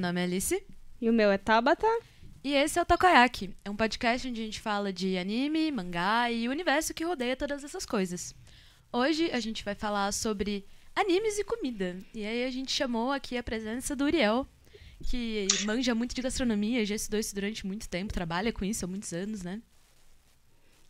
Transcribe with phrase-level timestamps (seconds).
[0.00, 0.66] meu nome é Alice.
[0.98, 1.86] E o meu é Tabata.
[2.42, 3.54] E esse é o Takoyaki.
[3.62, 7.36] É um podcast onde a gente fala de anime, mangá e o universo que rodeia
[7.36, 8.34] todas essas coisas.
[8.90, 10.64] Hoje a gente vai falar sobre
[10.96, 11.98] animes e comida.
[12.14, 14.48] E aí a gente chamou aqui a presença do Uriel,
[15.04, 18.88] que manja muito de gastronomia, já estudou isso durante muito tempo, trabalha com isso há
[18.88, 19.60] muitos anos, né?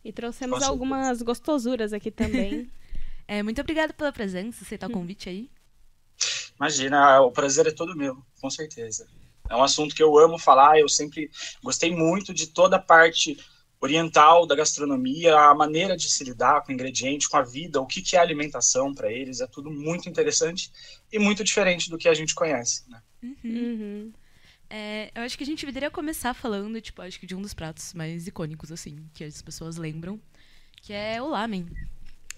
[0.05, 2.71] E trouxemos algumas gostosuras aqui também.
[3.27, 5.51] é, muito obrigada pela presença, aceitar o convite aí.
[6.57, 9.07] Imagina, o prazer é todo meu, com certeza.
[9.49, 11.29] É um assunto que eu amo falar, eu sempre
[11.63, 13.37] gostei muito de toda a parte
[13.81, 17.85] oriental da gastronomia, a maneira de se lidar com o ingrediente, com a vida, o
[17.85, 20.71] que, que é alimentação para eles, é tudo muito interessante
[21.11, 23.01] e muito diferente do que a gente conhece, né?
[23.23, 23.35] Uhum.
[23.43, 24.13] Uhum.
[24.69, 27.53] É, eu acho que a gente deveria começar falando, tipo, acho que de um dos
[27.53, 30.17] pratos mais icônicos, assim, que as pessoas lembram,
[30.81, 31.67] que é o lamen.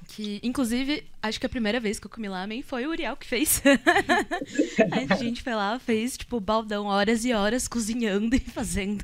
[0.08, 3.26] Que, inclusive, acho que a primeira vez que eu comi lamen foi o Uriel que
[3.26, 3.62] fez.
[5.10, 9.04] a gente foi lá, fez, tipo, baldão, horas e horas cozinhando e fazendo.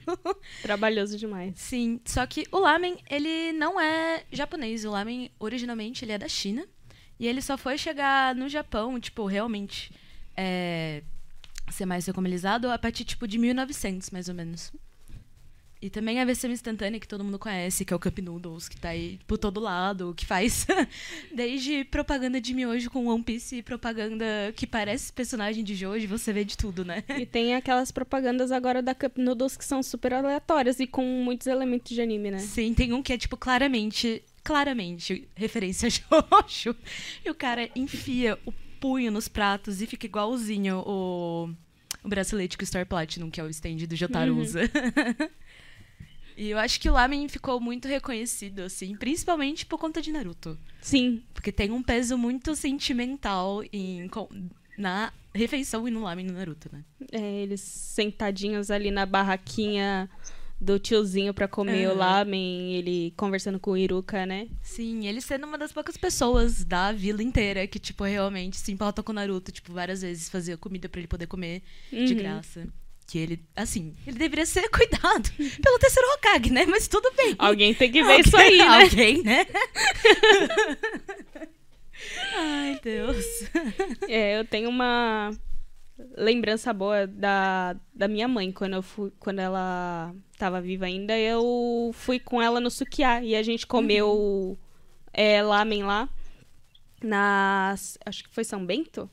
[0.61, 1.53] Trabalhoso demais.
[1.58, 4.86] Sim, só que o lamen, ele não é japonês.
[4.86, 6.66] O lamen, originalmente, ele é da China.
[7.20, 9.92] E ele só foi chegar no Japão, tipo, realmente
[10.38, 11.03] é,
[11.70, 14.72] ser mais recomendado a partir, tipo, de 1900, mais ou menos.
[15.82, 18.76] E também a versão instantânea que todo mundo conhece, que é o Cup Noodles, que
[18.76, 20.68] tá aí por todo lado, que faz
[21.34, 24.26] desde propaganda de miojo com One Piece e propaganda
[24.58, 27.04] que parece personagem de Jojo, você vê de tudo, né?
[27.18, 31.48] E tem aquelas propagandas agora da Cup Noodles que são super aleatórias e com muitos
[31.48, 32.40] elementos de anime, né?
[32.40, 35.90] Sim, tem um que é, tipo, claramente, claramente referência a
[36.46, 36.76] Jojo.
[37.24, 41.50] E o cara enfia o punho nos pratos e fica igualzinho o,
[42.04, 44.42] o bracelete que o Star Platinum, que é o stand do Jotaro uhum.
[44.42, 44.62] usa.
[46.40, 50.58] E eu acho que o lamen ficou muito reconhecido, assim, principalmente por conta de Naruto.
[50.80, 51.22] Sim.
[51.33, 54.10] Porque tem um peso muito sentimental em,
[54.77, 56.86] na refeição e no lamen no Naruto, né?
[57.11, 60.10] É, eles sentadinhos ali na barraquinha
[60.61, 64.48] do tiozinho para comer o lamen, ele conversando com o Iruka, né?
[64.61, 69.04] Sim, ele sendo uma das poucas pessoas da vila inteira que, tipo, realmente se importa
[69.04, 71.61] com o Naruto, tipo, várias vezes fazia comida para ele poder comer
[71.92, 72.06] uhum.
[72.06, 72.66] de graça
[73.09, 75.31] que ele, assim, ele deveria ser cuidado
[75.64, 76.67] pelo terceiro Hokage, né?
[76.67, 77.33] Mas tudo bem.
[77.39, 78.83] Alguém tem que ver alguém, isso aí, né?
[78.83, 79.47] Alguém, né?
[82.37, 83.25] Ai, Deus.
[84.08, 85.31] É, eu tenho uma
[86.15, 91.89] lembrança boa da, da minha mãe quando eu fui, quando ela estava viva ainda, eu
[91.93, 94.55] fui com ela no Sukiá e a gente comeu uhum.
[95.11, 96.08] é, lamen lá
[97.03, 99.09] nas, acho que foi São Bento.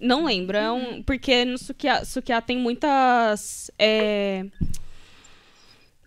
[0.00, 1.02] Não lembro, é um, uhum.
[1.02, 3.70] porque no Sukiá, Sukiá tem muitas.
[3.78, 4.46] É,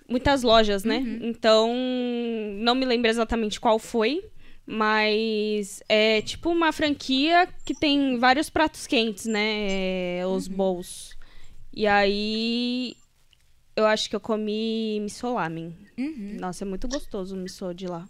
[0.09, 0.97] muitas lojas, né?
[0.97, 1.19] Uhum.
[1.21, 1.71] Então,
[2.55, 4.23] não me lembro exatamente qual foi,
[4.65, 10.17] mas é tipo uma franquia que tem vários pratos quentes, né?
[10.19, 10.55] É, os uhum.
[10.55, 11.15] bowls.
[11.71, 12.95] E aí,
[13.75, 15.75] eu acho que eu comi misolamen.
[15.97, 16.37] Uhum.
[16.39, 18.07] Nossa, é muito gostoso o miso de lá.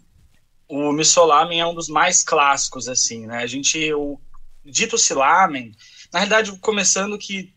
[0.66, 3.38] O misolamen é um dos mais clássicos, assim, né?
[3.38, 4.18] A gente, o
[4.64, 5.72] dito silamen,
[6.12, 7.52] na realidade, começando que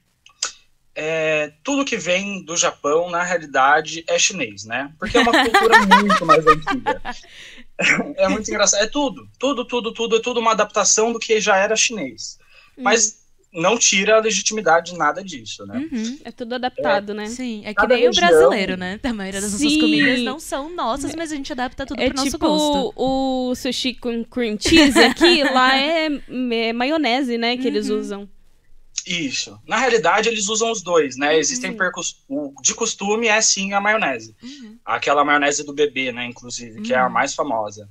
[0.96, 4.92] é, tudo que vem do Japão, na realidade, é chinês, né?
[4.98, 7.02] Porque é uma cultura muito mais antiga.
[8.18, 8.82] É muito engraçado.
[8.82, 12.40] É tudo, tudo, tudo, tudo, é tudo uma adaptação do que já era chinês.
[12.76, 12.82] Hum.
[12.82, 15.88] Mas não tira a legitimidade de nada disso, né?
[15.92, 16.20] Uhum.
[16.24, 17.26] É tudo adaptado, é, né?
[17.28, 18.12] Sim, é que nem região...
[18.12, 19.00] o brasileiro, né?
[19.02, 19.64] A maioria das Sim.
[19.64, 22.94] nossas comidas não são nossas, mas a gente adapta tudo é pro tipo nosso gosto.
[22.96, 27.56] O, o sushi com cream cheese aqui, lá é, é, maionese, né?
[27.56, 27.68] Que uhum.
[27.68, 28.30] eles usam.
[29.06, 29.58] Isso.
[29.66, 31.34] Na realidade, eles usam os dois, né?
[31.34, 31.40] Uhum.
[31.40, 32.24] Existem percus...
[32.28, 34.36] o de costume é sim a maionese.
[34.44, 34.78] Uhum.
[34.86, 37.14] Aquela maionese do bebê, né, inclusive, que é a uhum.
[37.14, 37.90] mais famosa.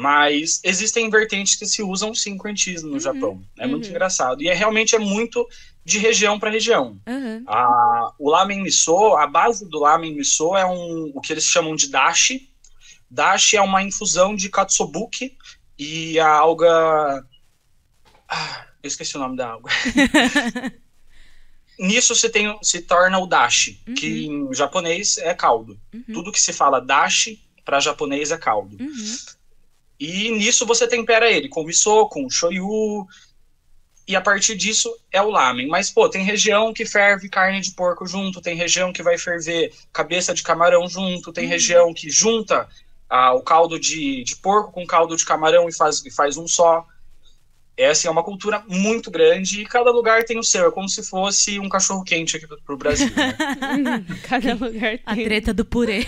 [0.00, 3.42] Mas existem vertentes que se usam sim no uhum, Japão.
[3.58, 3.72] É uhum.
[3.72, 4.40] muito engraçado.
[4.40, 5.44] E é realmente é muito
[5.84, 7.00] de região para região.
[7.04, 7.42] Uhum.
[7.48, 11.74] A, o lamen miso, a base do lamen miso é um, o que eles chamam
[11.74, 12.48] de dashi.
[13.10, 15.36] Dashi é uma infusão de katsubuki
[15.76, 17.26] e a alga...
[18.28, 19.68] Ah, eu esqueci o nome da alga.
[21.76, 24.52] Nisso se, tem, se torna o dashi, que uhum.
[24.52, 25.76] em japonês é caldo.
[25.92, 26.04] Uhum.
[26.14, 28.76] Tudo que se fala dashi para japonês é caldo.
[28.80, 29.37] Uhum.
[29.98, 33.06] E nisso você tempera ele com miso, com shoyu,
[34.08, 35.68] e a partir disso é o lamen.
[35.68, 39.70] Mas, pô, tem região que ferve carne de porco junto, tem região que vai ferver
[39.92, 41.50] cabeça de camarão junto, tem uhum.
[41.50, 42.66] região que junta
[43.08, 46.48] ah, o caldo de, de porco com caldo de camarão e faz, e faz um
[46.48, 46.86] só.
[47.78, 50.66] É assim, é uma cultura muito grande e cada lugar tem o seu.
[50.66, 53.08] É como se fosse um cachorro quente aqui pro Brasil.
[53.14, 54.04] Né?
[54.28, 55.00] cada lugar tem.
[55.06, 56.04] A treta do purê.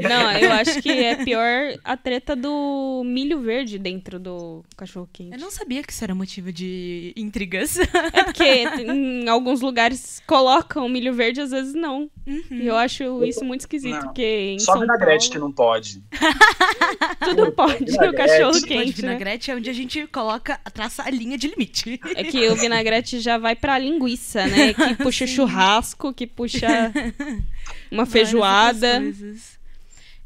[0.00, 5.32] Não, eu acho que é pior a treta do milho verde dentro do cachorro quente.
[5.32, 7.76] Eu não sabia que isso era motivo de intrigas.
[8.12, 12.08] É porque em alguns lugares colocam milho verde, às vezes não.
[12.24, 12.42] Uhum.
[12.50, 14.02] E eu acho isso muito esquisito, não.
[14.02, 15.32] porque em Só São vinagrete Paulo...
[15.32, 16.02] que não pode.
[17.24, 19.02] Tudo pode no cachorro quente.
[19.02, 19.08] Né?
[19.08, 22.00] Vinagrete é onde a gente coloca, traça a linha de limite.
[22.14, 24.74] É que o vinagrete já vai pra linguiça, né?
[24.74, 26.92] Que puxa churrasco, que puxa
[27.90, 29.02] uma feijoada.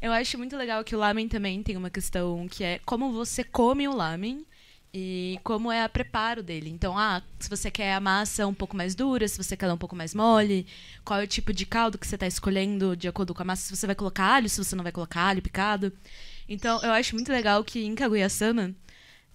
[0.01, 3.43] Eu acho muito legal que o lamen também tem uma questão que é como você
[3.43, 4.45] come o lamen
[4.93, 6.69] e como é o preparo dele.
[6.69, 9.73] Então, ah, se você quer a massa um pouco mais dura, se você quer ela
[9.73, 10.67] um pouco mais mole,
[11.03, 13.63] qual é o tipo de caldo que você está escolhendo de acordo com a massa,
[13.63, 15.91] se você vai colocar alho, se você não vai colocar alho picado.
[16.47, 18.73] Então, eu acho muito legal que em Kaguya-sama,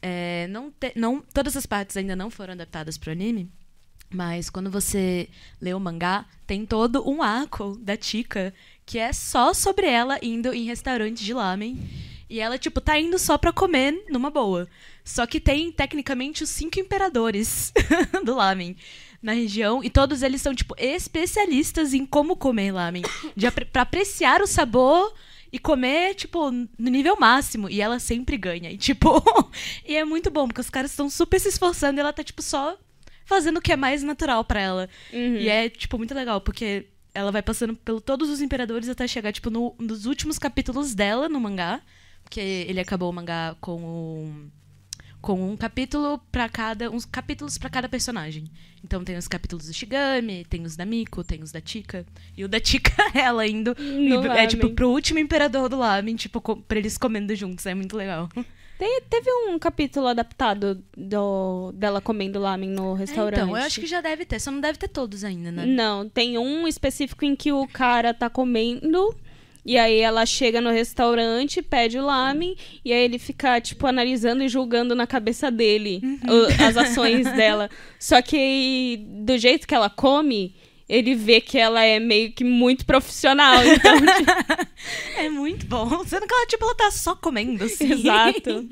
[0.02, 3.48] é, não, te, não todas as partes ainda não foram adaptadas para o anime,
[4.10, 5.28] mas quando você
[5.60, 8.52] lê o mangá, tem todo um arco da Tika
[8.84, 11.78] que é só sobre ela indo em restaurantes de lamen.
[12.28, 14.66] E ela, tipo, tá indo só pra comer numa boa.
[15.04, 17.72] Só que tem, tecnicamente, os cinco imperadores
[18.24, 18.76] do lamen
[19.22, 19.84] na região.
[19.84, 23.02] E todos eles são, tipo, especialistas em como comer lamen.
[23.36, 25.14] De, pra apreciar o sabor
[25.52, 27.68] e comer, tipo, no nível máximo.
[27.68, 28.70] E ela sempre ganha.
[28.70, 29.22] E, tipo,
[29.86, 32.40] e é muito bom, porque os caras estão super se esforçando e ela tá, tipo,
[32.40, 32.78] só
[33.26, 34.88] fazendo o que é mais natural para ela.
[35.12, 35.36] Uhum.
[35.36, 39.32] E é, tipo, muito legal, porque ela vai passando por todos os imperadores até chegar,
[39.32, 41.82] tipo, no, nos últimos capítulos dela no mangá.
[42.24, 44.50] Porque ele acabou o mangá com o
[45.22, 48.44] com um capítulo para cada uns capítulos para cada personagem.
[48.84, 52.04] Então tem os capítulos do Shigami, tem os da Miko, tem os da Tika
[52.36, 56.40] e o da Tika ela indo no é tipo pro último imperador do Lamen, tipo
[56.40, 58.28] para eles comendo juntos, é muito legal.
[58.78, 63.38] Te, teve um capítulo adaptado do, dela comendo lamen no restaurante.
[63.38, 65.64] É, então, eu acho que já deve ter, só não deve ter todos ainda, né?
[65.64, 69.14] Não, tem um específico em que o cara tá comendo
[69.64, 74.42] e aí ela chega no restaurante, pede o lamen, e aí ele fica, tipo, analisando
[74.42, 76.46] e julgando na cabeça dele uhum.
[76.66, 77.70] as ações dela.
[77.98, 80.54] Só que do jeito que ela come,
[80.88, 83.64] ele vê que ela é meio que muito profissional.
[83.64, 85.20] Então, tipo...
[85.20, 86.04] é muito bom.
[86.04, 87.92] Sendo que ela, tipo, ela tá só comendo, assim.
[87.92, 88.68] Exato.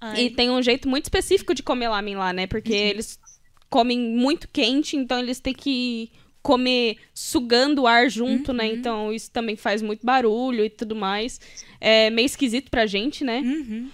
[0.00, 0.24] Ai.
[0.24, 2.46] E tem um jeito muito específico de comer lamen lá, né?
[2.46, 2.88] Porque uhum.
[2.88, 3.18] eles
[3.68, 6.10] comem muito quente, então eles têm que
[6.46, 8.66] comer sugando o ar junto, né?
[8.66, 8.70] uhum.
[8.70, 8.76] né?
[8.76, 11.40] Então isso também faz muito barulho e tudo mais.
[11.80, 13.40] É meio esquisito pra gente, né?
[13.40, 13.90] Uhum.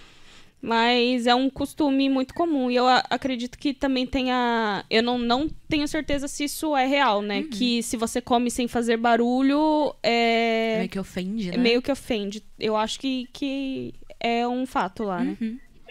[0.61, 2.69] Mas é um costume muito comum.
[2.69, 4.85] E eu acredito que também tenha.
[4.87, 7.39] Eu não, não tenho certeza se isso é real, né?
[7.39, 7.49] Uhum.
[7.49, 9.95] Que se você come sem fazer barulho.
[10.03, 10.75] É...
[10.75, 11.55] é meio que ofende, né?
[11.55, 12.43] É meio que ofende.
[12.59, 15.35] Eu acho que, que é um fato lá, né?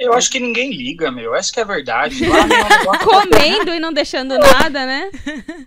[0.03, 1.35] Eu acho que ninguém liga, meu.
[1.35, 2.25] Essa que é a verdade.
[2.27, 5.11] Lá, meu, Comendo e não deixando nada, né?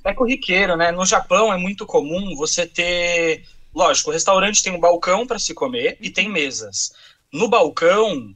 [0.04, 0.92] É corriqueiro, né?
[0.92, 3.44] No Japão é muito comum você ter.
[3.74, 6.94] Lógico, o restaurante tem um balcão para se comer e tem mesas.
[7.32, 8.36] No balcão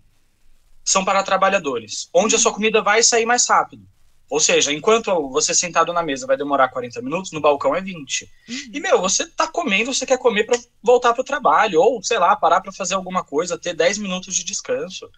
[0.83, 3.85] são para trabalhadores, onde a sua comida vai sair mais rápido.
[4.29, 8.23] Ou seja, enquanto você sentado na mesa vai demorar 40 minutos, no balcão é 20.
[8.47, 8.55] Uhum.
[8.71, 12.35] E, meu, você tá comendo, você quer comer para voltar pro trabalho, ou, sei lá,
[12.35, 15.09] parar para fazer alguma coisa, ter 10 minutos de descanso.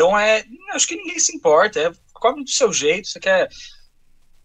[0.00, 0.42] Então é.
[0.72, 1.78] Acho que ninguém se importa.
[1.78, 3.06] É, come do seu jeito.
[3.06, 3.50] Você quer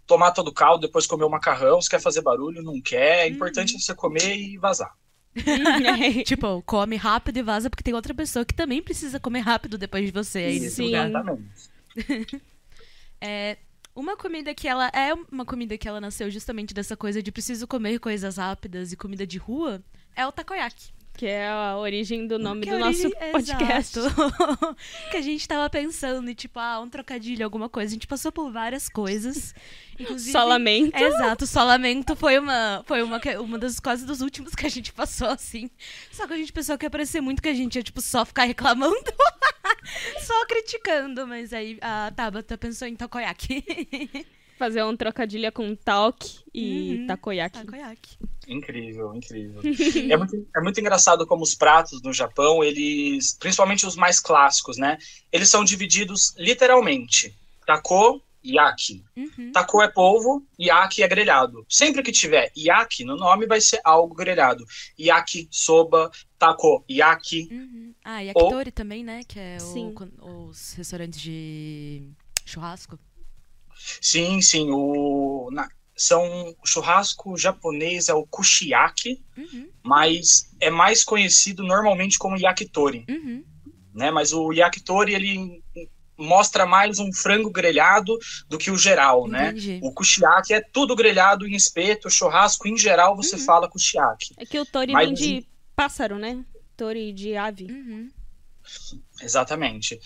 [0.06, 3.26] tomar todo o caldo, depois comer o macarrão, você quer fazer barulho, não quer.
[3.26, 3.80] É importante uhum.
[3.80, 4.94] você comer e vazar.
[6.26, 10.06] tipo, come rápido e vaza, porque tem outra pessoa que também precisa comer rápido depois
[10.06, 10.86] de você aí nesse Sim.
[10.88, 11.10] lugar.
[11.10, 11.72] Exatamente.
[13.22, 13.58] é,
[13.96, 14.90] uma comida que ela.
[14.90, 18.98] É uma comida que ela nasceu justamente dessa coisa de preciso comer coisas rápidas e
[18.98, 19.82] comida de rua,
[20.18, 20.94] é o takoyaki.
[21.18, 24.00] Que é a origem do nome que do origem, nosso podcast.
[25.10, 27.92] que a gente tava pensando em, tipo, ah, um trocadilho, alguma coisa.
[27.92, 29.56] A gente passou por várias coisas.
[29.98, 30.98] Inclusive, solamento.
[30.98, 34.92] É, exato, solamento foi uma foi uma, uma das quase dos últimos que a gente
[34.92, 35.70] passou, assim.
[36.12, 38.26] Só que a gente pensou que ia parecer muito que a gente ia, tipo, só
[38.26, 38.96] ficar reclamando.
[40.22, 41.26] só criticando.
[41.26, 43.64] Mas aí a Tabata pensou em takoyaki.
[44.58, 47.60] Fazer um trocadilho com talk e uhum, takoyaki.
[47.60, 48.18] takoyaki.
[48.48, 49.62] Incrível, incrível.
[50.12, 54.78] é, muito, é muito engraçado como os pratos no Japão, eles, principalmente os mais clássicos,
[54.78, 54.98] né?
[55.32, 57.36] Eles são divididos literalmente.
[57.66, 59.04] Tako, yaki.
[59.16, 59.52] Uhum.
[59.52, 61.66] Tako é polvo, yaki é grelhado.
[61.68, 64.66] Sempre que tiver yaki no nome, vai ser algo grelhado.
[65.00, 67.50] Yaki, soba, tako, yaki.
[67.52, 67.94] Uhum.
[68.04, 68.72] Ah, yakitori ou...
[68.72, 69.24] também, né?
[69.28, 72.10] Que é o, os restaurantes de
[72.46, 73.00] churrasco.
[74.02, 74.70] Sim, sim.
[74.72, 79.70] O, na, são o churrasco japonês é o kushiyaki, uhum.
[79.82, 83.06] mas é mais conhecido normalmente como yakitori.
[83.10, 83.44] Uhum.
[83.94, 84.12] Né?
[84.12, 85.64] Mas o yakitori, ele
[86.18, 89.50] mostra mais um frango grelhado do que o geral, né?
[89.50, 89.80] Entendi.
[89.82, 94.34] O kuchiaki é tudo grelhado em espeto, churrasco, em geral você fala kuchiaki.
[94.38, 96.44] É que o tori Mas- vem de pássaro, né?
[96.76, 97.66] Tori de ave.
[97.66, 98.10] Uhum.
[99.22, 100.00] Exatamente.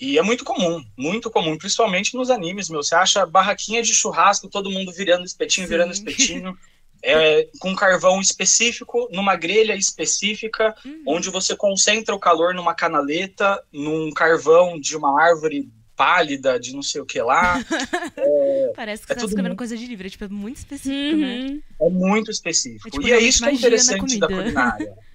[0.00, 2.82] E é muito comum, muito comum, principalmente nos animes, meu.
[2.82, 5.70] Você acha barraquinha de churrasco, todo mundo virando espetinho, Sim.
[5.70, 6.56] virando espetinho,
[7.02, 11.02] é, com carvão específico, numa grelha específica, Uhum.
[11.06, 16.82] onde você concentra o calor numa canaleta, num carvão de uma árvore pálida, de não
[16.82, 17.58] sei o que lá.
[18.74, 21.16] Parece que é você tá escrevendo muito- coisa de livro, é, tipo, é muito específico,
[21.16, 21.40] né?
[21.40, 21.62] Uhum.
[21.82, 22.88] É muito específico.
[22.88, 24.94] É tipo e é isso que é interessante da culinária.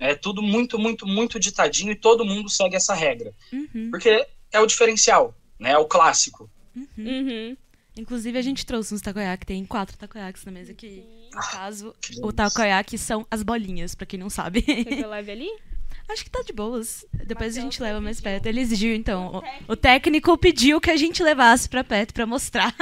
[0.00, 3.32] É tudo muito, muito, muito ditadinho e todo mundo segue essa regra.
[3.52, 3.90] Uhum.
[3.90, 5.72] Porque é o diferencial, né?
[5.72, 6.50] É o clássico.
[6.74, 7.56] Uhum.
[7.96, 11.04] Inclusive, a gente trouxe uns takoyaki, tem quatro takoyakis na mesa que,
[11.34, 14.64] no caso, que o takoyaki são as bolinhas, pra quem não sabe.
[14.66, 15.48] Eu leve ali?
[16.08, 17.04] Acho que tá de boas.
[17.12, 18.32] Depois a Matheus gente leva mais pediu.
[18.32, 18.46] perto.
[18.46, 19.42] Ele exigiu, então.
[19.68, 22.74] O, o técnico pediu que a gente levasse pra perto pra mostrar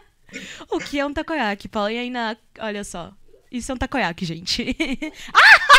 [0.70, 1.68] o que é um takoyaki.
[1.68, 2.36] Põe aí na.
[2.60, 3.12] Olha só.
[3.50, 4.64] Isso é um takoyaki, gente.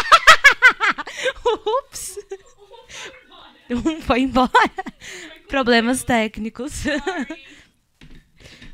[1.86, 2.17] Ups!
[3.70, 4.50] Um foi embora.
[5.48, 6.84] Problemas técnicos.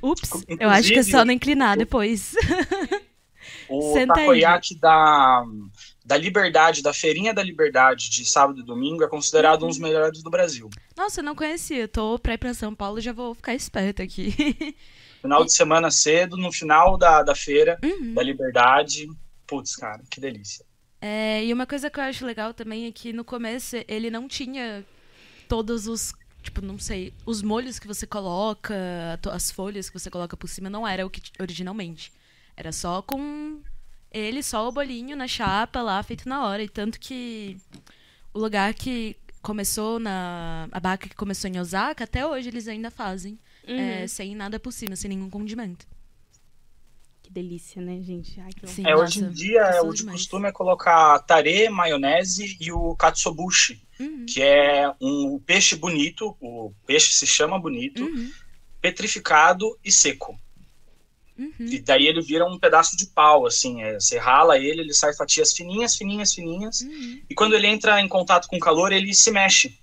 [0.02, 2.34] Ups, eu acho que é só Inclusive, não inclinar depois.
[3.68, 5.44] O Senta aí, takoyaki da,
[6.04, 10.24] da Liberdade, da Feirinha da Liberdade, de sábado e domingo, é considerado um dos melhores
[10.24, 10.70] do Brasil.
[10.98, 11.88] Nossa, eu não conhecia.
[11.88, 14.76] Tô pra ir pra São Paulo, já vou ficar esperta aqui.
[15.22, 18.14] Final de semana cedo, no final da, da feira Uhum.
[18.14, 19.08] da Liberdade.
[19.46, 20.66] Putz, cara, que delícia.
[21.02, 24.28] É, e uma coisa que eu acho legal também é que no começo ele não
[24.28, 24.86] tinha
[25.48, 26.14] todos os.
[26.42, 28.74] Tipo, não sei, os molhos que você coloca,
[29.32, 32.14] as folhas que você coloca por cima, não era o que originalmente.
[32.56, 33.62] Era só com
[34.12, 36.64] ele, só o bolinho na chapa lá, feito na hora.
[36.64, 37.58] E tanto que
[38.34, 40.68] o lugar que começou na.
[40.72, 43.38] A barca que começou em Osaka, até hoje eles ainda fazem.
[43.68, 43.76] Uhum.
[43.78, 45.86] é, sem nada por cima, sem nenhum condimento.
[47.30, 48.40] Que delícia, né, gente?
[48.42, 50.20] Ai, que Sim, É, hoje em dia, é, o de demais.
[50.20, 56.74] costume é colocar tare, maionese e o katsuobushi, Uhum, que é um peixe bonito, o
[56.88, 58.32] peixe se chama bonito, uhum,
[58.82, 60.40] petrificado e seco.
[61.38, 61.52] uhum.
[61.60, 65.14] E daí ele vira um pedaço de pau, assim, é, você rala ele, ele sai
[65.14, 67.22] fatias fininhas, fininhas, fininhas, Uhum.
[67.30, 69.78] e quando ele entra em contato com o calor, ele se mexe,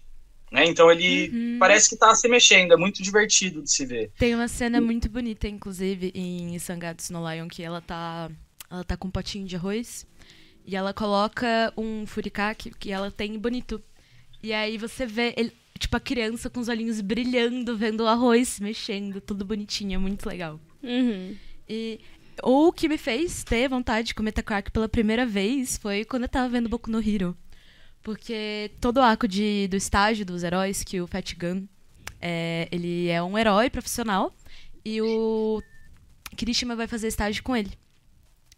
[0.50, 0.64] né?
[0.66, 1.56] Então ele Uhum.
[1.58, 4.10] parece que tá se mexendo, é muito divertido de se ver.
[4.18, 8.30] Tem uma cena muito bonita, inclusive, em Sangatsu no Lion, que ela tá,
[8.70, 10.06] ela tá com um potinho de arroz
[10.64, 13.82] e ela coloca um furikake que ela tem bonito.
[14.42, 18.48] E aí você vê, ele- tipo, a criança com os olhinhos brilhando, vendo o arroz
[18.48, 20.60] se mexendo, tudo bonitinho, é muito legal.
[20.82, 21.36] Uhum.
[21.68, 22.00] E
[22.42, 26.28] o que me fez ter vontade de comer takoyaki pela primeira vez foi quando eu
[26.28, 27.36] tava vendo Boku no Hero.
[28.06, 31.66] Porque todo o arco de, do estágio dos heróis, que o Fat Gun,
[32.20, 34.32] é, ele é um herói profissional
[34.84, 35.60] e o
[36.36, 37.72] Kirishima vai fazer estágio com ele.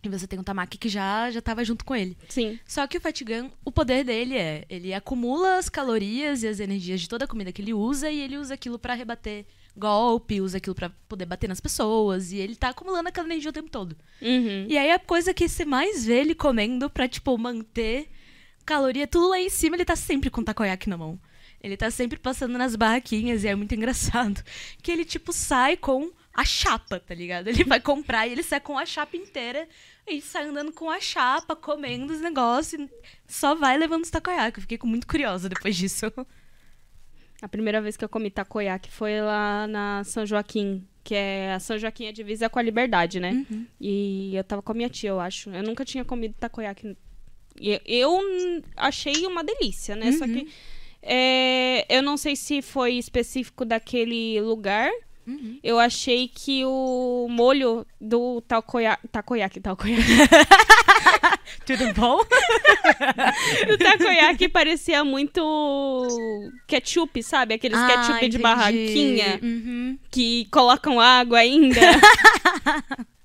[0.02, 2.14] E você tem o Tamaki que já, já tava junto com ele.
[2.28, 2.60] Sim.
[2.66, 6.60] Só que o Fat Gun, o poder dele é, ele acumula as calorias e as
[6.60, 10.42] energias de toda a comida que ele usa e ele usa aquilo pra rebater golpe,
[10.42, 13.70] usa aquilo pra poder bater nas pessoas e ele tá acumulando aquela energia o tempo
[13.70, 13.96] todo.
[14.20, 14.66] Uhum.
[14.68, 18.10] E aí a coisa que você mais vê ele comendo pra, tipo, manter
[18.68, 21.18] caloria, tudo lá em cima, ele tá sempre com takoyaki na mão.
[21.60, 24.44] Ele tá sempre passando nas barraquinhas e é muito engraçado.
[24.82, 27.48] Que ele, tipo, sai com a chapa, tá ligado?
[27.48, 29.66] Ele vai comprar e ele sai com a chapa inteira
[30.06, 32.90] e sai andando com a chapa, comendo os negócios, e
[33.26, 34.58] só vai levando os takoyaki.
[34.58, 36.06] Eu fiquei muito curiosa depois disso.
[37.40, 41.60] A primeira vez que eu comi takoyaki foi lá na São Joaquim, que é a
[41.60, 43.46] São Joaquim é divisa com a Liberdade, né?
[43.50, 43.66] Uhum.
[43.80, 45.50] E eu tava com a minha tia, eu acho.
[45.50, 46.96] Eu nunca tinha comido takoyaki.
[47.84, 48.20] Eu
[48.76, 50.12] achei uma delícia, né?
[50.12, 50.48] Só que
[51.02, 54.90] é, eu não sei se foi específico daquele lugar.
[55.26, 55.58] Uhum.
[55.62, 60.02] Eu achei que o molho do takoyaki, takoyaki, takoyaki,
[61.66, 62.18] Tudo bom?
[63.72, 66.08] o takoyaki parecia muito
[66.66, 67.54] ketchup, sabe?
[67.54, 68.38] Aqueles ketchup de Ah, entendi.
[68.38, 69.98] barraquinha Uhum.
[70.10, 71.78] que colocam água ainda.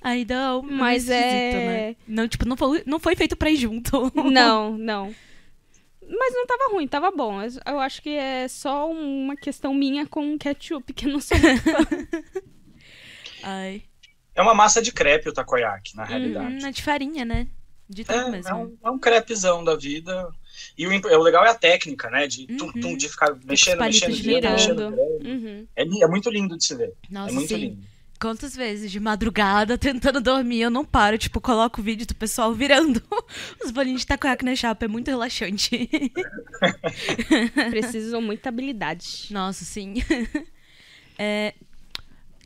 [0.00, 1.14] Aí não, Mas é...
[1.14, 1.96] é- esquisito, né?
[2.06, 4.12] Não, tipo, não foi, não foi feito pra ir junto.
[4.30, 5.14] Não, não.
[6.10, 7.38] Mas não tava ruim, tava bom.
[7.66, 11.36] Eu- acho que é só uma questão minha com ketchup, que eu não sou.
[13.42, 13.82] Ai.
[14.34, 16.64] É uma massa de crepe o takoyaki, na realidade.
[16.64, 17.48] Hum, é de farinha, né?
[17.88, 18.50] De trigo É, mesmo.
[18.50, 20.28] é um, é um crepezão da vida.
[20.76, 22.26] E o, imp- o legal é a técnica, né?
[22.26, 22.72] De, tum, Uhum.
[22.80, 24.52] tum, de ficar mexendo, palitos mexendo, girando.
[24.52, 25.26] mexendo.
[25.26, 25.66] Uhum.
[25.74, 26.92] É, é muito lindo de se ver.
[27.10, 27.56] Nossa, é muito sim.
[27.56, 27.82] lindo.
[28.18, 32.52] Quantas vezes de madrugada tentando dormir, eu não paro, tipo, coloco o vídeo do pessoal
[32.52, 33.02] virando
[33.64, 35.88] os bolinhos de takoyaki na chapa, é muito relaxante.
[37.70, 39.26] Precisam muita habilidade.
[39.30, 39.94] Nossa, sim.
[41.18, 41.54] É,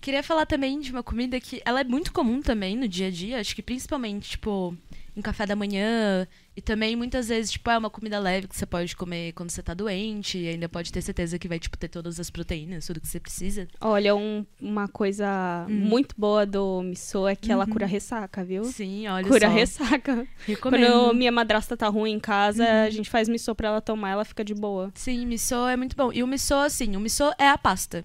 [0.01, 3.11] queria falar também de uma comida que ela é muito comum também no dia a
[3.11, 4.77] dia, acho que principalmente, tipo,
[5.17, 8.67] em café da manhã, e também, muitas vezes, tipo, é uma comida leve que você
[8.67, 10.37] pode comer quando você tá doente.
[10.37, 13.19] E ainda pode ter certeza que vai, tipo, ter todas as proteínas, tudo que você
[13.19, 13.67] precisa.
[13.81, 15.73] Olha, um, uma coisa hum.
[15.73, 17.55] muito boa do miso é que uhum.
[17.55, 18.65] ela cura ressaca, viu?
[18.65, 19.47] Sim, olha cura só.
[19.47, 20.29] Cura ressaca.
[20.47, 20.87] Recomendo.
[20.87, 22.85] Quando minha madrasta tá ruim em casa, uhum.
[22.85, 24.93] a gente faz miso pra ela tomar, ela fica de boa.
[24.95, 26.13] Sim, miso é muito bom.
[26.13, 28.05] E o miso, assim, o miso é a pasta.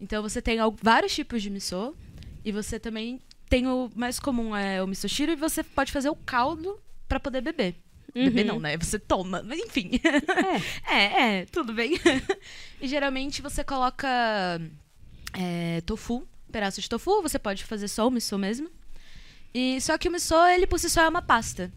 [0.00, 1.92] Então você tem vários tipos de miso.
[2.44, 5.32] E você também tem o mais comum, é o misoshiro.
[5.32, 7.74] E você pode fazer o caldo para poder beber.
[8.14, 8.24] Uhum.
[8.24, 8.76] Beber não, né?
[8.76, 9.42] Você toma.
[9.44, 9.90] Mas enfim.
[10.88, 11.98] É, é, é tudo bem.
[12.80, 14.08] e geralmente você coloca
[15.34, 17.20] é, tofu, pedaço de tofu.
[17.20, 18.70] Você pode fazer só o miso mesmo.
[19.52, 21.72] E só que o miso, ele por si só é uma pasta.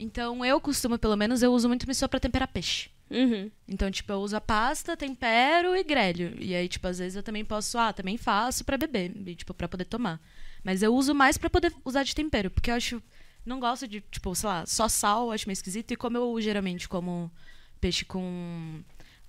[0.00, 2.88] Então eu costumo, pelo menos, eu uso muito miso para temperar peixe.
[3.10, 3.50] Uhum.
[3.66, 6.34] Então, tipo, eu uso a pasta, tempero e grelho.
[6.38, 9.52] E aí, tipo, às vezes eu também posso, ah, também faço para beber, e, tipo,
[9.52, 10.20] para poder tomar.
[10.62, 13.02] Mas eu uso mais para poder usar de tempero, porque eu acho
[13.48, 15.92] não gosto de, tipo, sei lá, só sal, acho meio esquisito.
[15.92, 17.30] E como eu geralmente como
[17.80, 18.80] peixe com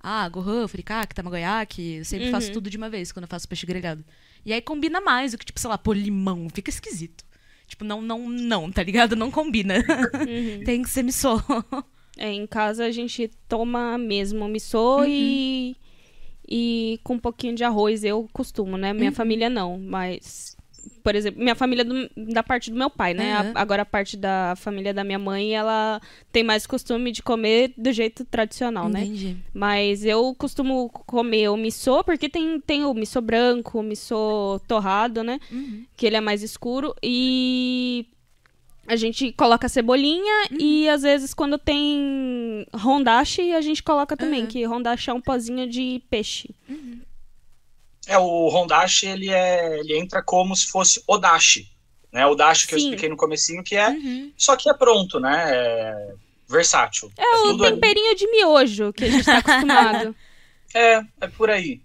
[0.02, 2.32] ah, gohan, furikake, tamagoyaki, eu sempre uhum.
[2.32, 4.04] faço tudo de uma vez quando eu faço peixe grelhado.
[4.44, 6.48] E aí combina mais do que, tipo, sei lá, pôr limão.
[6.48, 7.24] Fica esquisito.
[7.66, 9.14] Tipo, não, não, não, tá ligado?
[9.14, 9.74] Não combina.
[9.76, 10.64] Uhum.
[10.64, 11.40] Tem que ser missô.
[12.16, 15.06] É, em casa a gente toma mesmo missô uhum.
[15.06, 15.76] e,
[16.48, 18.02] e com um pouquinho de arroz.
[18.02, 18.92] Eu costumo, né?
[18.92, 19.14] Minha uhum.
[19.14, 20.56] família não, mas
[21.02, 23.40] por exemplo, minha família do, da parte do meu pai, né?
[23.40, 23.52] Uhum.
[23.54, 26.00] A, agora a parte da família da minha mãe, ela
[26.32, 29.04] tem mais costume de comer do jeito tradicional, né?
[29.04, 29.28] Entendi.
[29.28, 29.36] né?
[29.52, 35.22] Mas eu costumo comer o miso, porque tem, tem o miso branco, o miso torrado,
[35.22, 35.38] né?
[35.50, 35.84] Uhum.
[35.96, 36.94] Que ele é mais escuro.
[37.02, 38.06] E
[38.86, 40.58] a gente coloca cebolinha uhum.
[40.58, 45.68] e às vezes quando tem rondashi a gente coloca também, que rondashi é um pozinho
[45.68, 46.50] de peixe.
[46.68, 46.98] Uhum.
[48.06, 51.70] É, o Hondashi, ele, é, ele entra como se fosse o Dashi,
[52.12, 52.26] né?
[52.26, 52.80] O Dashi que Sim.
[52.80, 53.88] eu expliquei no comecinho, que é...
[53.88, 54.32] Uhum.
[54.36, 55.50] Só que é pronto, né?
[55.50, 56.14] É
[56.48, 57.12] versátil.
[57.16, 58.16] É, é o temperinho ali.
[58.16, 60.16] de miojo que a gente tá acostumado.
[60.74, 61.80] é, é por aí.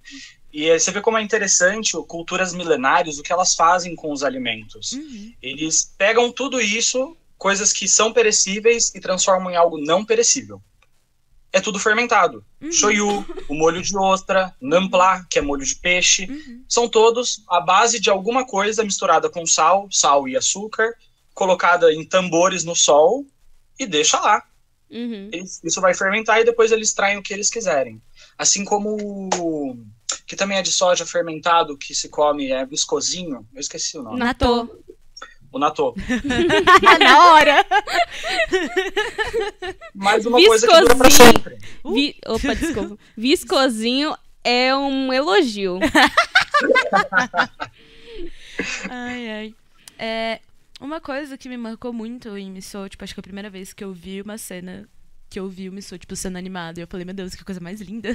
[0.52, 4.94] E você vê como é interessante culturas milenárias, o que elas fazem com os alimentos.
[4.94, 5.34] Uhum.
[5.42, 10.62] Eles pegam tudo isso, coisas que são perecíveis, e transformam em algo não perecível
[11.56, 12.46] é tudo fermentado.
[12.62, 12.70] Uhum.
[12.70, 16.66] Shoyu, o molho de ostra, nampla, que é molho de peixe, uhum.
[16.68, 20.94] são todos a base de alguma coisa misturada com sal, sal e açúcar,
[21.34, 23.26] colocada em tambores no sol
[23.80, 24.44] e deixa lá.
[24.92, 25.30] Uhum.
[25.64, 28.02] Isso vai fermentar e depois eles traem o que eles quiserem.
[28.38, 29.30] Assim como
[30.28, 34.20] que também é de soja fermentado que se come é viscosinho, eu esqueci o nome.
[34.20, 34.70] Natô
[35.56, 35.96] o natô.
[37.00, 37.66] Na hora.
[39.94, 41.58] Mais uma coisa que dura pra sempre.
[41.86, 42.18] Vi...
[42.26, 42.98] Opa, desculpa.
[43.16, 44.14] Viscosinho
[44.44, 45.80] é um elogio.
[48.90, 49.56] ai, ai.
[49.98, 50.42] É,
[50.82, 53.72] uma coisa que me marcou muito em Missou, tipo, acho que é a primeira vez
[53.72, 54.90] que eu vi uma cena
[55.30, 56.80] que eu vi o Missou, tipo, sendo animado.
[56.80, 58.10] E eu falei, meu Deus, que coisa mais linda.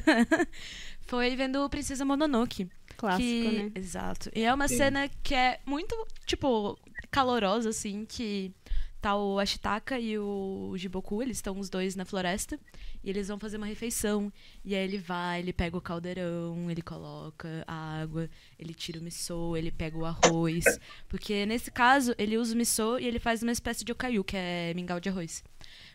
[1.07, 2.69] Foi vendo Princesa Mononoke.
[3.01, 3.51] Clássico, que...
[3.51, 3.73] né?
[3.75, 4.31] Exato.
[4.35, 4.77] E é uma Sim.
[4.77, 6.79] cena que é muito, tipo,
[7.11, 8.53] calorosa, assim, que
[9.01, 12.61] tá o Ashitaka e o Jiboku, eles estão os dois na floresta,
[13.03, 14.31] e eles vão fazer uma refeição.
[14.63, 19.03] E aí ele vai, ele pega o caldeirão, ele coloca a água, ele tira o
[19.03, 20.65] miso, ele pega o arroz.
[21.09, 24.37] Porque nesse caso, ele usa o miso e ele faz uma espécie de okayu, que
[24.37, 25.43] é mingau de arroz.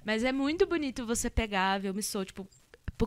[0.03, 2.47] Mas é muito bonito você pegar, ver o miso, tipo,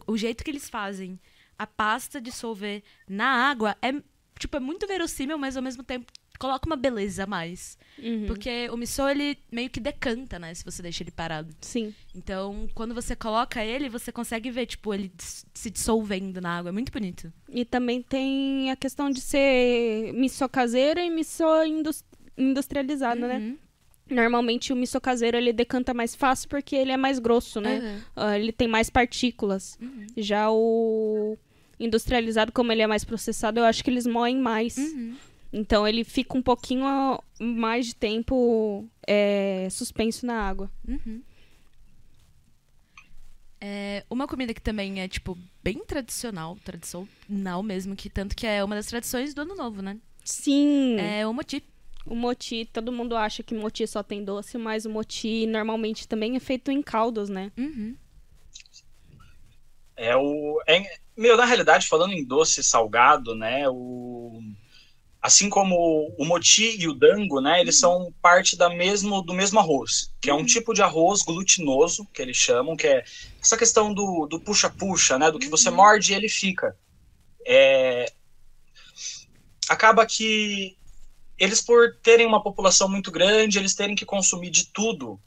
[0.07, 1.19] o jeito que eles fazem
[1.59, 3.93] a pasta dissolver na água é,
[4.39, 7.77] tipo, é muito verossímil, mas ao mesmo tempo coloca uma beleza a mais.
[7.99, 8.27] Uhum.
[8.27, 10.55] Porque o miso, ele meio que decanta, né?
[10.55, 11.55] Se você deixa ele parado.
[11.61, 11.93] Sim.
[12.15, 16.69] Então, quando você coloca ele, você consegue ver, tipo, ele se dissolvendo na água.
[16.69, 17.33] É muito bonito.
[17.49, 21.45] E também tem a questão de ser miso caseiro e miso
[22.37, 23.39] industrializado, né?
[23.39, 23.51] uhum.
[23.51, 23.57] né?
[24.11, 28.03] Normalmente o miso caseiro ele decanta mais fácil porque ele é mais grosso, né?
[28.17, 28.25] Uhum.
[28.25, 29.79] Uh, ele tem mais partículas.
[29.83, 30.07] Uhum.
[30.17, 31.37] Já o
[31.79, 34.77] industrializado, como ele é mais processado, eu acho que eles moem mais.
[34.77, 35.17] Uhum.
[35.53, 36.85] Então ele fica um pouquinho
[37.41, 40.71] mais de tempo é, suspenso na água.
[40.87, 41.23] Uhum.
[43.61, 48.63] É, uma comida que também é, tipo, bem tradicional, tradicional mesmo, que tanto que é
[48.63, 49.99] uma das tradições do Ano Novo, né?
[50.25, 50.97] Sim.
[50.99, 51.65] É o moti.
[52.07, 56.37] O moti, todo mundo acha que moti só tem doce, mas o moti normalmente também
[56.37, 57.53] é feito em caldos, né?
[57.57, 57.97] Uhum.
[59.99, 60.63] É o.
[60.67, 60.81] É,
[61.17, 63.69] meu, na realidade, falando em doce salgado, né?
[63.69, 64.41] O
[65.21, 69.59] assim como o moti e o dango, né, eles são parte da mesmo, do mesmo
[69.59, 73.05] arroz, que é um tipo de arroz glutinoso, que eles chamam, que é
[73.43, 76.77] essa questão do puxa-puxa, né, do que você morde e ele fica.
[77.45, 78.13] É...
[79.69, 80.77] Acaba que
[81.37, 85.21] eles, por terem uma população muito grande, eles terem que consumir de tudo,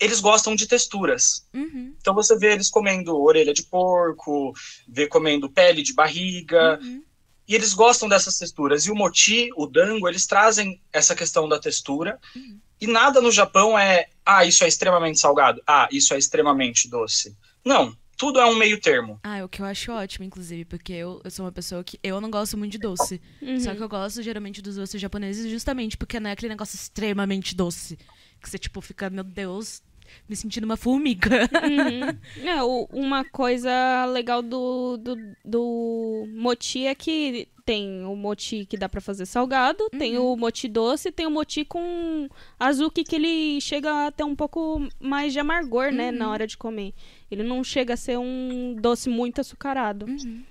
[0.00, 1.46] eles gostam de texturas.
[1.54, 1.94] Uhum.
[2.00, 4.52] Então você vê eles comendo orelha de porco,
[4.88, 7.02] vê comendo pele de barriga, Uhum.
[7.46, 8.86] e eles gostam dessas texturas.
[8.86, 12.18] E o moti, o dango, eles trazem essa questão da textura.
[12.34, 12.58] Uhum.
[12.80, 17.36] E nada no Japão é, ah, isso é extremamente salgado, ah, isso é extremamente doce.
[17.64, 19.20] Não, tudo é um meio termo.
[19.22, 21.98] Ah, é o que eu acho ótimo, inclusive, porque eu, eu sou uma pessoa que
[22.02, 23.20] eu não gosto muito de doce.
[23.40, 23.60] Uhum.
[23.60, 27.54] Só que eu gosto geralmente dos doces japoneses justamente porque não é aquele negócio extremamente
[27.54, 27.96] doce.
[28.42, 29.82] Que você, tipo, fica, meu Deus,
[30.28, 31.48] me sentindo uma formiga.
[31.62, 32.46] Uhum.
[32.48, 33.70] É, o- uma coisa
[34.06, 39.88] legal do, do, do moti é que tem o moti que dá pra fazer salgado,
[39.96, 42.28] tem o moti doce, tem o moti com
[42.58, 46.56] azuki que ele chega a ter um pouco mais de amargor, né, na hora de
[46.58, 46.92] comer.
[47.30, 50.06] Ele não chega a ser um doce muito açucarado.
[50.06, 50.42] Uhum.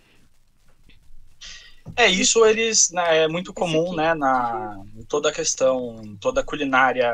[1.96, 7.12] É, isso eles, né, é muito comum, né, na toda a questão, toda a culinária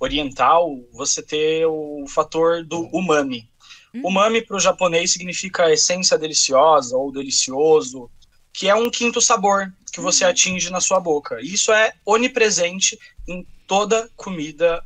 [0.00, 3.48] oriental, você ter o fator do umami.
[3.94, 4.02] Hum.
[4.04, 8.10] Umami para o japonês significa essência deliciosa ou delicioso,
[8.52, 11.38] que é um quinto sabor que você atinge na sua boca.
[11.40, 14.82] Isso é onipresente em toda comida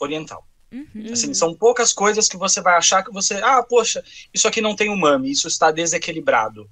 [0.00, 0.46] oriental.
[0.72, 1.12] Uhum.
[1.12, 4.74] Assim, são poucas coisas que você vai achar que você, ah, poxa, isso aqui não
[4.74, 6.68] tem umami, isso está desequilibrado.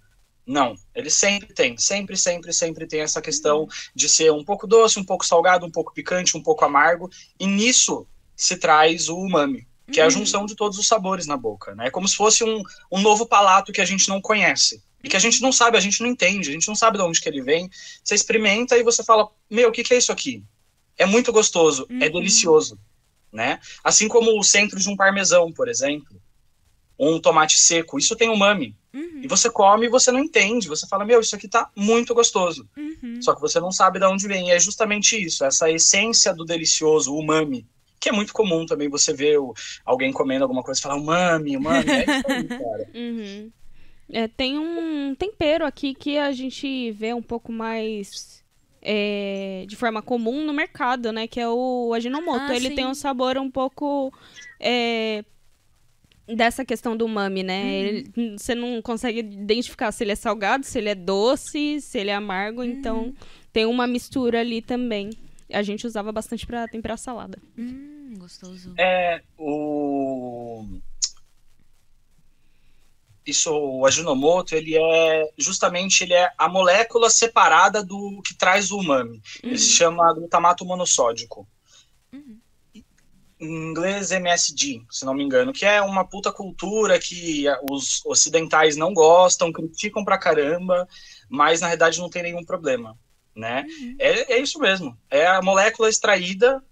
[0.50, 4.98] Não, ele sempre tem, sempre, sempre, sempre tem essa questão de ser um pouco doce,
[4.98, 7.08] um pouco salgado, um pouco picante, um pouco amargo,
[7.38, 10.10] e nisso se traz o umami, que é a Uhum.
[10.10, 11.86] junção de todos os sabores na boca, né?
[11.86, 14.82] É como se fosse um, um novo palato que a gente não conhece.
[15.04, 17.04] E que a gente não sabe, a gente não entende, a gente não sabe de
[17.04, 17.70] onde que ele vem.
[18.04, 20.44] Você experimenta e você fala, meu, o que, que é isso aqui?
[20.98, 22.12] É muito gostoso, é Uhum.
[22.12, 22.78] delicioso,
[23.32, 23.60] né?
[23.84, 26.19] Assim como o centro de um parmesão, por exemplo,
[27.02, 28.76] ou um tomate seco, isso tem umami.
[28.92, 29.20] Uhum.
[29.22, 32.68] E você come e você não entende, você fala, meu, isso aqui tá muito gostoso.
[32.76, 33.22] Uhum.
[33.22, 34.48] Só que você não sabe de onde vem.
[34.48, 37.66] E é justamente isso, essa essência do delicioso, o umami,
[37.98, 41.56] que é muito comum também você ver o- alguém comendo alguma coisa e falar umami,
[41.56, 42.88] umami, é isso aí, cara.
[42.94, 43.50] Uhum.
[44.12, 48.42] É, tem um tempero aqui que a gente vê um pouco mais
[48.82, 51.26] é, de forma comum no mercado, né?
[51.26, 52.40] Que é o Ajinomoto.
[52.52, 52.74] Ah, Ele sim.
[52.74, 54.12] tem um sabor um pouco
[54.58, 55.24] é,
[56.36, 57.74] dessa questão do umami, né?
[57.74, 62.10] Ele- você não consegue identificar se ele é salgado, se ele é doce, se ele
[62.10, 62.62] é amargo.
[62.62, 63.14] Então
[63.52, 65.10] tem uma mistura ali também.
[65.52, 67.38] A gente usava bastante pra temperar salada.
[67.58, 68.72] Hum, gostoso.
[68.78, 70.64] É o
[73.26, 78.78] isso o Ajinomoto, ele é justamente ele é a molécula separada do que traz o
[78.78, 79.20] umami.
[79.42, 81.46] Ele se chama glutamato monossódico.
[83.40, 83.46] Uhum.
[83.48, 88.76] Em inglês MSG, se não me engano, que é uma puta cultura que os ocidentais
[88.76, 90.88] não gostam, criticam pra caramba,
[91.28, 92.98] mas na verdade não tem nenhum problema,
[93.34, 93.64] né?
[93.66, 93.96] Uhum.
[93.98, 94.98] É, é isso mesmo.
[95.10, 96.62] É a molécula extraída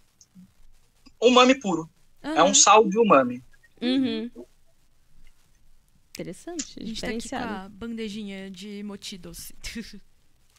[1.21, 1.89] umami puro.
[2.23, 3.43] É um sal de umami.
[3.81, 4.31] Uhum.
[6.11, 9.55] Interessante, A gente tá aqui com a bandejinha de moti doce.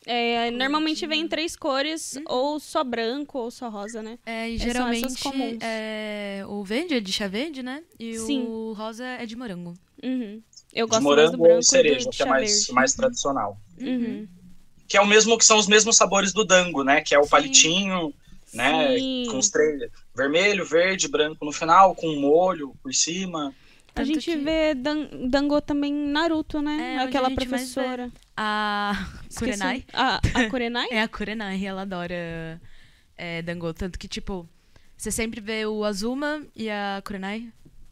[0.06, 4.18] É, normalmente vem em três cores, ou só branco ou só rosa, né?
[4.26, 5.58] É, e geralmente comuns.
[5.62, 7.84] é, o verde é de chá verde, né?
[8.00, 8.46] E Sim.
[8.48, 9.74] o rosa é de morango.
[10.02, 10.42] Uhum.
[10.74, 12.74] Eu De gosto mais do morango branco ou cereja, que é mais, verde.
[12.74, 13.60] mais tradicional.
[13.80, 14.28] Uhum.
[14.88, 17.02] Que é o mesmo que são os mesmos sabores do dango, né?
[17.02, 17.30] Que é o Sim.
[17.30, 18.14] palitinho,
[18.54, 18.98] né?
[18.98, 19.28] Sim.
[19.30, 19.82] Com os três
[20.16, 23.54] vermelho, verde, branco no final, com um molho por cima.
[23.90, 26.96] A Tanto gente que- vê Dan Dango também em Naruto, né?
[26.96, 28.10] É, Aquela a professora.
[28.42, 28.94] A.
[29.36, 29.84] Kurenai.
[29.92, 30.88] A, a Kurenai?
[30.92, 32.62] É a Kurenai, ela adora
[33.18, 33.74] é, Dango.
[33.74, 34.48] Tanto que, tipo,
[34.96, 37.52] você sempre vê o Azuma e a Kurenai.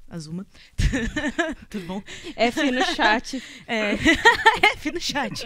[0.09, 0.47] Azuma.
[1.69, 2.03] Tudo bom?
[2.33, 3.43] F no chat.
[3.67, 3.95] É,
[4.77, 5.45] F no chat.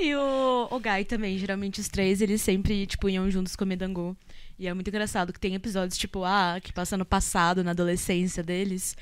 [0.00, 4.16] E o, o Guy também, geralmente os três, eles sempre, tipo, iam juntos comer dango.
[4.58, 8.42] E é muito engraçado que tem episódios, tipo, ah, que passa no passado, na adolescência
[8.42, 8.96] deles,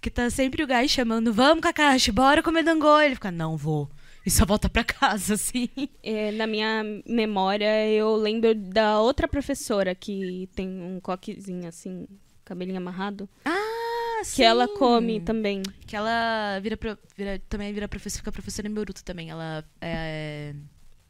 [0.00, 3.00] que tá sempre o Guy chamando, vamos, Kakashi, bora comer dango.
[3.00, 3.90] Ele fica, não vou.
[4.26, 5.68] E só volta pra casa, assim.
[6.02, 12.08] É, na minha memória, eu lembro da outra professora que tem um coquezinho assim,
[12.44, 13.28] cabelinho amarrado.
[13.44, 15.62] Ah, Que ela come também.
[15.86, 19.30] Que ela vira, pro- vira- também vira professora, fica professora em Boruto também.
[19.30, 20.54] Ela é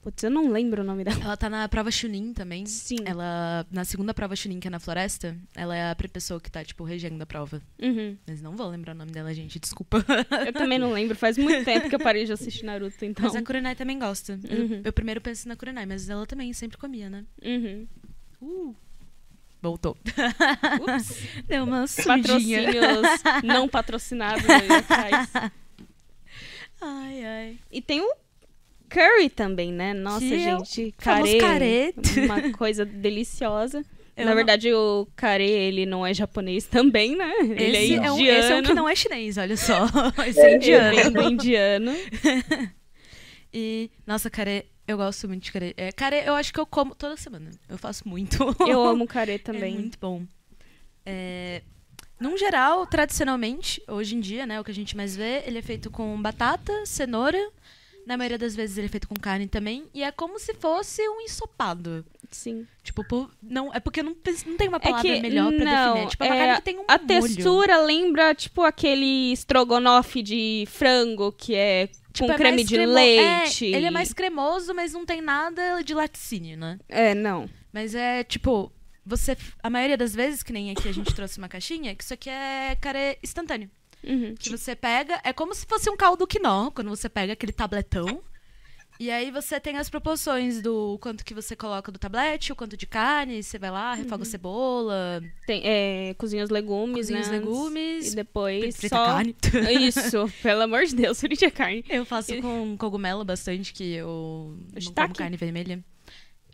[0.06, 1.18] Putz, eu não lembro o nome dela.
[1.20, 2.64] Ela tá na prova Chunin também.
[2.64, 2.98] Sim.
[3.04, 6.64] Ela, na segunda prova Chunin, que é na floresta, ela é a pessoa que tá,
[6.64, 7.60] tipo, regendo a prova.
[7.82, 8.16] Uhum.
[8.24, 10.04] Mas não vou lembrar o nome dela, gente, desculpa.
[10.46, 13.24] Eu também não lembro, faz muito tempo que eu parei de assistir Naruto, então.
[13.24, 14.38] Mas a Kurenai também gosta.
[14.48, 14.82] Eu- Uhum.
[14.84, 17.24] Eu, primeiro penso na Kurenai, mas ela também sempre comia, né?
[17.44, 17.88] Uhum.
[18.40, 18.76] Uh.
[19.60, 19.96] Voltou.
[20.82, 21.18] Ups.
[21.48, 22.62] Deu uma sumidinha.
[22.62, 25.28] Patrocínios não patrocinados aí atrás.
[26.80, 27.58] Ai, ai.
[27.72, 28.12] E tem o
[28.96, 29.92] curry também, né?
[29.94, 31.94] Nossa, é gente, carê, carê.
[32.24, 33.84] uma coisa deliciosa.
[34.16, 37.30] Eu Na não- verdade, o carê, ele não é japonês também, né?
[37.40, 38.14] ele é Esse indiano.
[38.14, 39.84] um, esse é um que não é chinês, olha só.
[40.26, 40.96] Esse É, é indiano.
[40.96, 41.92] Vem do indiano.
[43.52, 45.72] E, nossa, carê, eu gosto muito de carê.
[45.78, 47.50] É, carê, eu acho que eu como toda semana.
[47.68, 48.36] Eu faço muito.
[48.68, 49.74] Eu amo carê também.
[49.74, 50.22] É muito bom.
[51.06, 51.62] É,
[52.20, 55.62] num geral, tradicionalmente, hoje em dia, né, o que a gente mais vê, ele é
[55.62, 57.38] feito com batata, cenoura.
[58.06, 59.84] Na maioria das vezes ele é feito com carne também.
[59.92, 62.04] E é como se fosse um ensopado.
[62.30, 62.64] Sim.
[62.82, 64.14] Tipo, por- não, é porque não,
[64.46, 66.06] não tem uma É palavra que, melhor pra não, definir.
[66.06, 67.06] É tipo, é uma é, carne que tem um A molho.
[67.08, 72.92] textura lembra, tipo, aquele estrogonofe de frango, que é Tipo, com é creme de cremo-
[72.94, 73.72] leite.
[73.72, 76.78] É, ele é mais cremoso, mas não tem nada de laticínio, né?
[76.88, 77.48] É, não.
[77.72, 78.72] Mas é tipo,
[79.04, 79.36] você.
[79.62, 82.30] A maioria das vezes, que nem aqui a gente trouxe uma caixinha, que isso aqui
[82.30, 83.68] é carê instantâneo.
[84.06, 84.34] Uhum.
[84.38, 88.22] Que você pega, é como se fosse um caldo quinó, quando você pega aquele tabletão.
[88.98, 92.78] E aí você tem as proporções do quanto que você coloca do tablete, o quanto
[92.78, 97.24] de carne, você vai lá, refoga a cebola, Tem, é, cozinha os legumes, cozinha né?
[97.24, 99.04] os legumes, E depois frita só...
[99.04, 99.36] carne.
[99.86, 101.84] Isso, pelo amor de Deus, frite a carne.
[101.90, 105.08] Eu faço com cogumelo bastante, que eu não shiitake?
[105.08, 105.84] como carne vermelha.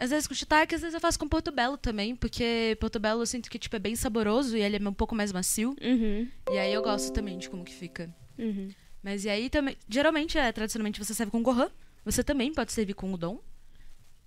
[0.03, 3.49] Às vezes com shiitake, às vezes eu faço com portobello também, porque portobello eu sinto
[3.49, 5.77] que tipo, é bem saboroso e ele é um pouco mais macio.
[5.81, 8.13] Uhum, E aí eu gosto também de como que fica.
[8.37, 8.71] uhum.
[9.01, 11.71] Mas e aí também, geralmente, é, tradicionalmente você serve com gohan.
[12.05, 13.41] Você também pode servir com udon.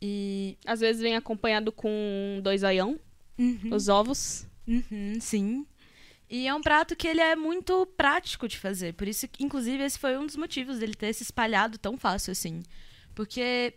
[0.02, 0.58] E...
[0.66, 2.98] Às vezes vem acompanhado com dois aião,
[3.70, 4.48] os ovos.
[4.66, 5.66] Uhum, sim.
[6.30, 8.94] E é um prato que ele é muito prático de fazer.
[8.94, 12.64] Por isso, inclusive, esse foi um dos motivos dele ter se espalhado tão fácil assim.
[13.14, 13.74] Porque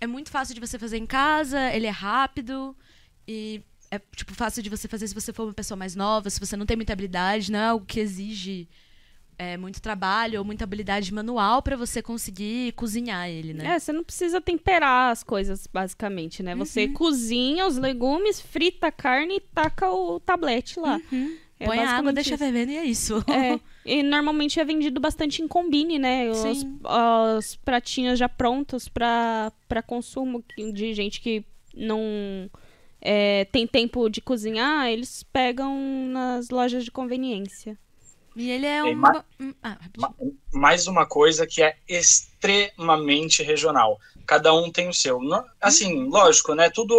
[0.00, 2.76] é muito fácil de você fazer em casa, ele é rápido
[3.26, 6.40] e é tipo fácil de você fazer se você for uma pessoa mais nova, se
[6.40, 8.68] você não tem muita habilidade, não é algo que exige
[9.38, 13.74] é, muito trabalho ou muita habilidade manual pra você conseguir cozinhar ele, né?
[13.74, 16.54] É, você não precisa temperar as coisas, basicamente, né?
[16.54, 16.64] Uhum.
[16.64, 21.00] Você cozinha os legumes, frita a carne e taca o tablete lá.
[21.58, 22.38] É Põe a água, deixa isso.
[22.38, 23.24] fervendo e é isso.
[23.30, 26.28] É, e normalmente é vendido bastante em combine, né?
[26.30, 26.78] Os, Sim.
[27.38, 31.42] os pratinhos já prontos pra pra consumo de gente que
[31.74, 32.50] não
[33.00, 35.74] é, tem tempo de cozinhar, eles pegam
[36.08, 37.78] nas lojas de conveniência.
[38.34, 38.98] E ele é Tem um.
[38.98, 39.78] ma- um- Ah,
[40.52, 43.98] Mais uma coisa que é extremamente regional.
[44.26, 45.20] Cada um tem o seu.
[45.20, 46.68] Não- Assim, lógico, né?
[46.68, 46.96] Tudo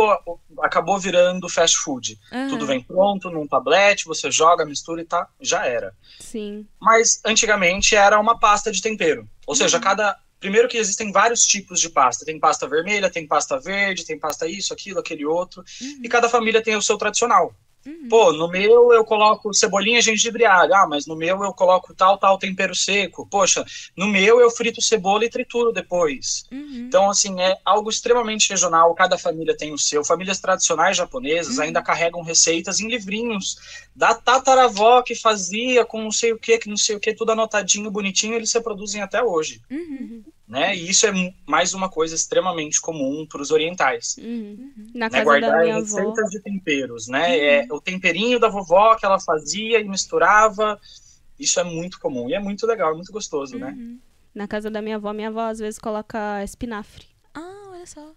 [0.61, 2.17] acabou virando fast food.
[2.31, 2.47] Aham.
[2.49, 5.93] Tudo vem pronto num tablete, você joga, mistura e tá, já era.
[6.19, 6.65] Sim.
[6.79, 9.27] Mas antigamente era uma pasta de tempero.
[9.45, 10.17] Ou seja, cada.
[10.39, 12.23] Primeiro que existem vários tipos de pasta.
[12.23, 15.63] Tem pasta vermelha, tem pasta verde, tem pasta isso, aquilo, aquele outro.
[16.03, 17.53] E cada família tem o seu tradicional.
[17.87, 18.09] Uhum.
[18.09, 20.75] Pô, no meu eu coloco cebolinha, gengibre e alho.
[20.75, 23.25] Ah, mas no meu eu coloco tal, tal tempero seco.
[23.25, 26.43] Poxa, no meu eu frito cebola e trituro depois.
[26.51, 26.85] Uhum.
[26.87, 30.03] Então, assim, é algo extremamente regional, cada família tem o seu.
[30.03, 33.55] Famílias tradicionais japonesas ainda carregam receitas em livrinhos
[33.95, 37.31] da tataravó que fazia com não sei o que, que não sei o que, tudo
[37.31, 39.61] anotadinho, bonitinho, eles se reproduzem até hoje.
[39.71, 40.23] Uhum.
[40.47, 40.73] Né?
[40.77, 41.11] E isso é
[41.45, 44.15] mais uma coisa extremamente comum para os orientais.
[44.17, 44.71] Uhum.
[44.93, 45.09] Na Né?
[45.09, 45.97] casa da Guardar minha avó.
[45.97, 47.37] receitas de temperos, né?
[47.37, 50.79] É o temperinho da vovó que ela fazia e misturava.
[51.37, 53.75] Isso é muito comum e é muito legal, é muito gostoso, né?
[53.77, 53.99] Uhum.
[54.33, 57.05] Na casa da minha avó, minha avó às vezes coloca espinafre.
[57.33, 58.13] Ah, olha só.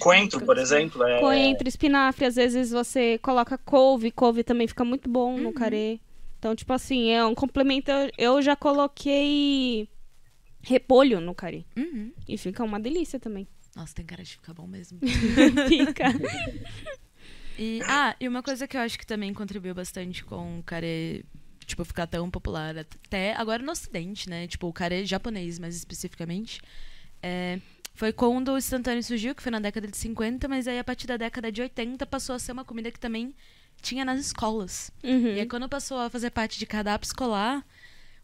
[0.00, 5.08] Coentro, por exemplo, é Coentro, espinafre, às vezes você coloca couve, couve também fica muito
[5.08, 5.42] bom Uhum.
[5.42, 6.00] no carê.
[6.38, 7.90] Então, tipo assim, é um complemento.
[8.16, 9.88] Eu já coloquei
[10.62, 11.64] repolho no carê.
[11.76, 12.12] Uhum.
[12.28, 13.46] E fica uma delícia também.
[13.74, 14.98] Nossa, tem cara de ficar bom mesmo.
[15.68, 16.04] Fica.
[17.58, 21.24] E, ah, e uma coisa que eu acho que também contribuiu bastante com o carê,
[21.66, 24.46] tipo, ficar tão popular até agora no ocidente, né?
[24.46, 26.60] Tipo, o carê japonês, mais especificamente.
[27.22, 27.60] é,
[27.94, 31.06] foi quando o instantâneo surgiu, que foi na década de 50, mas aí a partir
[31.06, 33.34] da década de 80 passou a ser uma comida que também
[33.82, 34.90] tinha nas escolas.
[35.04, 35.34] Uhum.
[35.34, 37.62] E aí quando passou a fazer parte de cardápio escolar,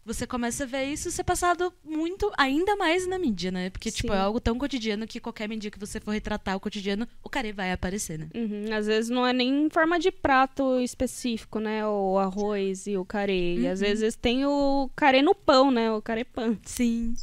[0.07, 3.69] você começa a ver isso ser passado muito, ainda mais na mídia, né?
[3.69, 4.17] Porque, tipo, Sim.
[4.17, 7.51] é algo tão cotidiano que qualquer mídia que você for retratar o cotidiano, o carê
[7.51, 8.29] vai aparecer, né?
[8.33, 8.73] Uhum.
[8.73, 11.85] Às vezes não é nem em forma de prato específico, né?
[11.85, 13.55] O arroz e o carê.
[13.57, 13.87] E às Uhum.
[13.87, 15.91] vezes tem o carê no pão, né?
[15.91, 16.57] O carê pan.
[16.63, 17.13] Sim.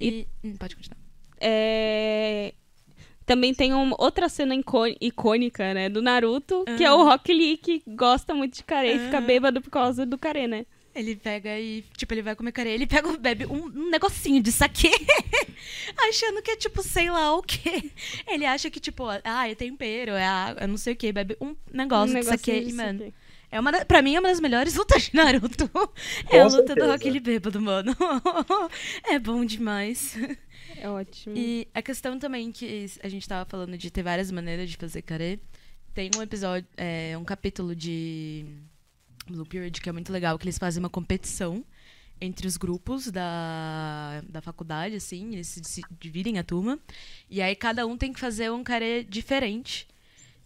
[0.00, 0.24] E...
[0.44, 0.98] hum, pode continuar.
[1.40, 2.54] é...
[3.26, 4.54] Também tem uma outra cena
[5.00, 6.76] icônica, né, do Naruto, uhum.
[6.76, 8.96] que é o Rock Lee, que gosta muito de carê uhum.
[8.96, 10.66] e fica bêbado por causa do carê, né?
[11.00, 14.52] Ele pega e, tipo, ele vai comer carê, ele pega, bebe um, um negocinho de
[14.52, 14.90] saquê,
[16.08, 17.90] achando que é, tipo, sei lá o quê.
[18.26, 21.56] Ele acha que, tipo, ah, é tempero, é água, não sei o quê, bebe um
[21.72, 22.60] negócio um de saquê.
[22.60, 23.12] E, mano,
[23.50, 25.70] é uma da, pra mim é uma das melhores lutas de Naruto.
[26.30, 26.74] é a luta certeza.
[26.74, 27.96] do Rock bêbado, mano.
[29.04, 30.16] é bom demais.
[30.76, 31.36] É ótimo.
[31.36, 35.02] E a questão também que a gente tava falando de ter várias maneiras de fazer
[35.02, 35.40] carê.
[35.92, 38.46] Tem um episódio, é, um capítulo de
[39.30, 41.64] Blue Period que é muito legal, que eles fazem uma competição
[42.20, 46.78] entre os grupos da, da faculdade, assim, eles se, se dividem a turma.
[47.30, 49.88] E aí cada um tem que fazer um carê diferente.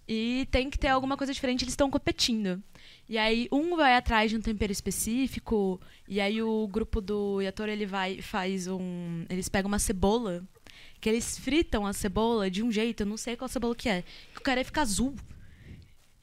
[0.06, 2.62] E tem que ter alguma coisa diferente, eles estão competindo.
[3.08, 7.68] E aí um vai atrás de um tempero específico, e aí o grupo do Yator
[7.68, 10.44] ele vai faz um, eles pegam uma cebola,
[11.00, 14.02] que eles fritam a cebola de um jeito, eu não sei qual cebola que é,
[14.32, 15.14] que o cara fica azul.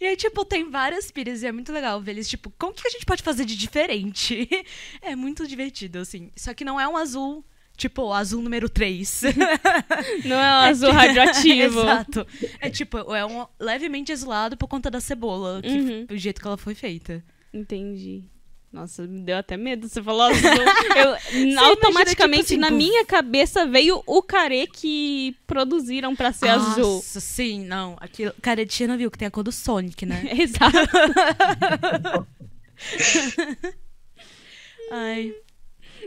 [0.02, 2.88] E aí, tipo, tem várias pilhas e é muito legal ver eles, tipo, como que
[2.88, 4.50] a gente pode fazer de diferente?
[5.00, 6.32] é muito divertido, assim.
[6.36, 7.46] Só que não é um azul
[7.78, 9.24] Tipo, o azul número 3.
[10.26, 11.80] Não é um azul radioativo.
[11.82, 12.28] Exato.
[12.60, 16.06] É tipo, é um levemente azulado por conta da cebola, que, uhum.
[16.06, 17.24] do jeito que ela foi feita.
[17.52, 18.26] Entendi.
[18.72, 19.90] Nossa, me deu até medo.
[19.90, 20.50] Você falou azul.
[20.96, 21.18] Eu,
[21.68, 26.96] automaticamente, tipo, na assim, minha cabeça, veio o carê que produziram pra ser Nossa, azul.
[26.96, 27.98] Nossa, sim, não.
[28.00, 28.34] Aquilo,
[28.66, 30.24] de não viu que tem a cor do Sonic, né?
[30.40, 30.72] Exato.
[34.90, 35.36] Ai.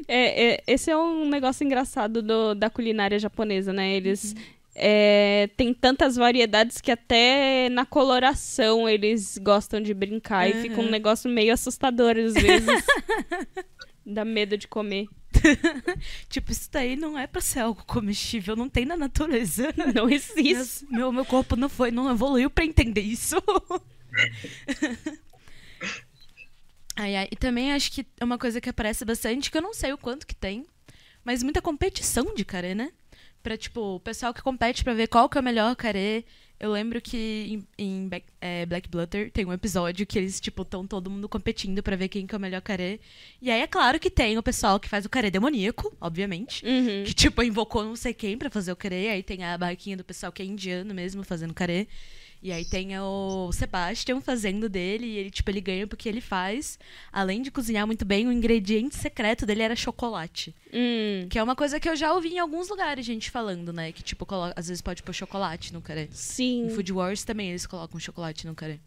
[0.08, 3.94] É, é, esse é um negócio engraçado do, da culinária japonesa, né?
[3.94, 4.42] Eles uhum.
[4.74, 10.58] É, têm tantas variedades que até na coloração eles gostam de brincar uhum.
[10.58, 12.84] e fica um negócio meio assustador às vezes.
[14.04, 15.06] Dá medo de comer.
[16.28, 19.72] tipo, isso daí não é pra ser algo comestível, não tem na natureza.
[19.94, 20.86] Não existe.
[20.90, 23.36] Meu, meu corpo não foi, não evoluiu para entender isso.
[26.96, 27.28] Ai, ai.
[27.30, 29.98] E também acho que é uma coisa que aparece bastante, que eu não sei o
[29.98, 30.64] quanto que tem,
[31.24, 32.92] mas muita competição de carê, né?
[33.44, 36.24] Pra, tipo, o pessoal que compete pra ver qual que é o melhor carê.
[36.58, 40.62] Eu lembro que em, em Black, é, Black Blutter tem um episódio que eles, tipo,
[40.62, 42.98] estão todo mundo competindo pra ver quem que é o melhor carê.
[43.42, 46.64] E aí é claro que tem o pessoal que faz o carê demoníaco, obviamente.
[46.64, 47.04] Uhum.
[47.04, 49.10] Que, tipo, invocou não sei quem pra fazer o carê.
[49.10, 51.86] Aí tem a barraquinha do pessoal que é indiano mesmo fazendo carê.
[52.44, 56.78] E aí tem o Sebastian fazendo dele, e ele, tipo, ele ganha porque ele faz.
[57.10, 60.54] Além de cozinhar muito bem, o ingrediente secreto dele era chocolate.
[60.70, 61.26] Hum.
[61.30, 63.92] Que é uma coisa que eu já ouvi em alguns lugares gente falando, né?
[63.92, 66.06] Que, tipo, coloca, às vezes pode pôr chocolate no carê.
[66.10, 66.66] Sim.
[66.66, 68.78] Em Food Wars também eles colocam chocolate no carê.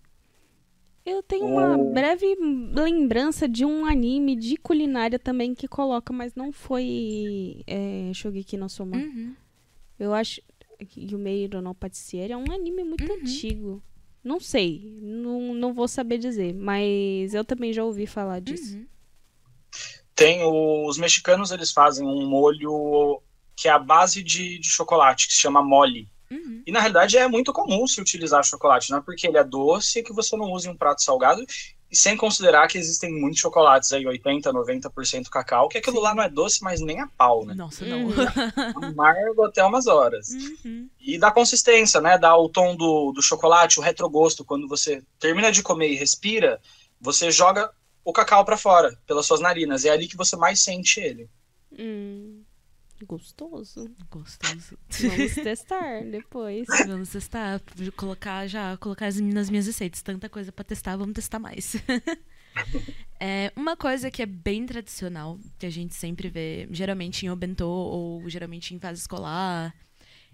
[1.04, 2.38] Eu tenho uma breve
[2.76, 8.70] lembrança de um anime de culinária também que coloca, mas não foi é, Shogeki no
[8.70, 8.98] Soma.
[8.98, 9.34] Uhum.
[10.00, 10.42] Eu acho.
[10.98, 13.20] Yumeiro no Patissiere é um anime muito uhum.
[13.20, 13.84] antigo.
[14.24, 18.76] Não sei, não, não vou saber dizer, mas eu também já ouvi falar disso.
[18.76, 18.88] Uhum.
[20.14, 23.22] Tem os mexicanos, eles fazem um molho
[23.56, 26.10] que é a base de, de chocolate, que se chama mole.
[26.30, 26.62] Uhum.
[26.66, 30.04] E na realidade é muito comum se utilizar chocolate, não é porque ele é doce
[30.04, 31.44] que você não use um prato salgado.
[31.90, 36.04] E sem considerar que existem muitos chocolates aí, 80%, 90% cacau, que aquilo Sim.
[36.04, 37.54] lá não é doce, mas nem a pau, né?
[37.54, 38.10] Nossa, não.
[38.84, 40.30] Amargo até umas horas.
[40.30, 40.90] Uhum.
[41.00, 42.18] E dá consistência, né?
[42.18, 44.44] Dá o tom do, do chocolate, o retrogosto.
[44.44, 46.60] Quando você termina de comer e respira,
[47.00, 47.72] você joga
[48.04, 49.86] o cacau para fora, pelas suas narinas.
[49.86, 51.30] É ali que você mais sente ele.
[51.78, 52.37] Hum.
[53.06, 53.90] Gostoso.
[54.10, 54.78] Gostoso.
[54.90, 56.68] Vamos testar depois.
[56.88, 57.62] Vamos testar.
[57.96, 60.02] Colocar já, colocar nas minhas receitas.
[60.02, 61.76] Tanta coisa para testar, vamos testar mais.
[63.20, 67.70] é, uma coisa que é bem tradicional, que a gente sempre vê, geralmente em Obentô
[67.70, 69.74] ou geralmente em fase escolar.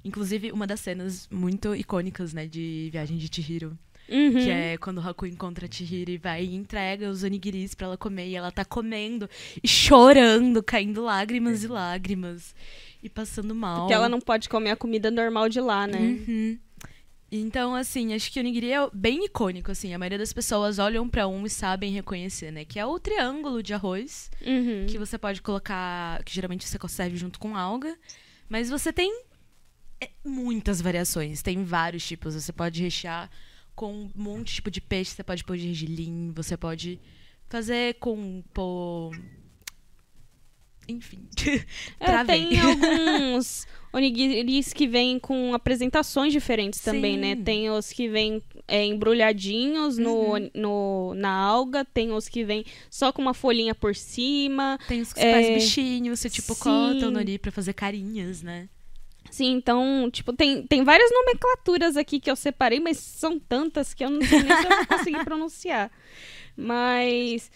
[0.04, 3.78] Inclusive, uma das cenas muito icônicas, né, de Viagem de Chihiro
[4.14, 4.32] Uhum.
[4.32, 7.88] Que é quando o Haku encontra a Chihiro e vai e entrega os onigiris pra
[7.88, 8.28] ela comer.
[8.28, 9.28] E ela tá comendo
[9.62, 12.54] e chorando, caindo lágrimas e lágrimas.
[13.02, 13.80] E passando mal.
[13.82, 16.00] Porque ela não pode comer a comida normal de lá, né?
[16.00, 16.60] Uhum.
[17.32, 19.92] Então, assim, acho que o onigiri é bem icônico, assim.
[19.92, 22.64] A maioria das pessoas olham para um e sabem reconhecer, né?
[22.64, 24.86] Que é o triângulo de arroz, uhum.
[24.88, 27.98] que você pode colocar, que geralmente você serve junto com alga.
[28.48, 29.12] Mas você tem
[30.00, 32.36] é, muitas variações, tem vários tipos.
[32.36, 33.32] Você pode rechear
[33.76, 35.12] com um monte de tipo de peixe.
[35.12, 37.00] Você pode pôr gergelim, você pode
[37.50, 39.12] fazer com pô...
[40.88, 41.28] Enfim.
[42.00, 47.36] é, tem alguns onigiris que vêm com apresentações diferentes também, né?
[47.36, 47.44] Sim.
[47.44, 50.50] Tem os que vêm é, embrulhadinhos no, uhum.
[50.54, 54.78] no, na alga, tem os que vêm só com uma folhinha por cima.
[54.88, 55.32] Tem os que é...
[55.32, 56.64] faz bichinho, você tipo Sim.
[56.64, 58.68] corta o nori pra fazer carinhas, né?
[59.34, 64.06] Sim, então, tipo, tem, tem várias nomenclaturas aqui que eu separei, mas são tantas que
[64.06, 65.92] eu não sei nem se eu vou conseguir pronunciar.
[66.56, 67.50] Mas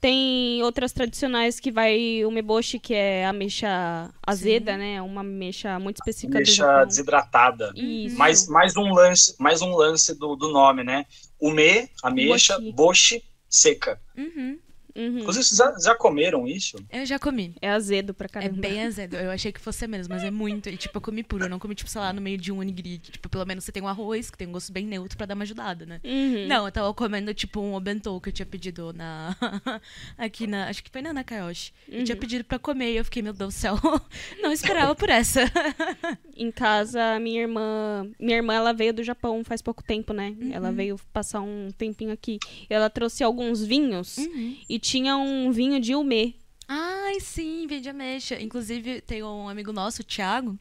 [0.00, 4.78] tem outras tradicionais que vai o meboshi, que é ameixa azeda, Sim.
[4.78, 5.02] né?
[5.02, 7.72] Uma ameixa muito específica ameixa desidratada.
[7.76, 8.18] Isso.
[8.18, 11.06] Mais, mais um lance, mais um lance do, do nome, né?
[11.40, 14.00] Ume, ameixa, boshi, boshi seca.
[14.18, 14.58] Uhum.
[14.94, 15.24] Uhum.
[15.24, 16.76] Vocês já, já, comeram isso?
[16.90, 17.54] Eu já comi.
[17.60, 18.58] É azedo pra é caramba.
[18.58, 19.16] É bem azedo.
[19.16, 20.68] Eu achei que fosse menos, mas é muito.
[20.68, 21.44] E, tipo, eu comi puro.
[21.44, 22.98] Eu não comi, tipo, sei lá, no meio de um onigiri.
[22.98, 25.34] Tipo, pelo menos você tem um arroz, que tem um gosto bem neutro pra dar
[25.34, 26.00] uma ajudada, né?
[26.04, 26.46] Uhum.
[26.46, 29.36] Não, eu tava comendo, tipo, um obento que eu tinha pedido na...
[30.18, 30.68] Aqui na...
[30.68, 31.72] Acho que foi na Nakayoshi.
[31.88, 31.98] Uhum.
[31.98, 32.20] Eu tinha uhum.
[32.20, 33.76] pedido pra comer e eu fiquei, meu Deus do céu,
[34.42, 35.40] não esperava por essa.
[36.36, 38.08] em casa, minha irmã...
[38.18, 40.34] Minha irmã, ela veio do Japão faz pouco tempo, né?
[40.52, 40.74] Ela uhum.
[40.74, 42.38] veio passar um tempinho aqui.
[42.68, 44.56] Ela trouxe alguns vinhos uhum.
[44.68, 46.34] e tinha um vinho de Umê.
[46.66, 48.40] Ai, sim, vinho de ameixa.
[48.40, 50.58] Inclusive, tem um amigo nosso, o Thiago,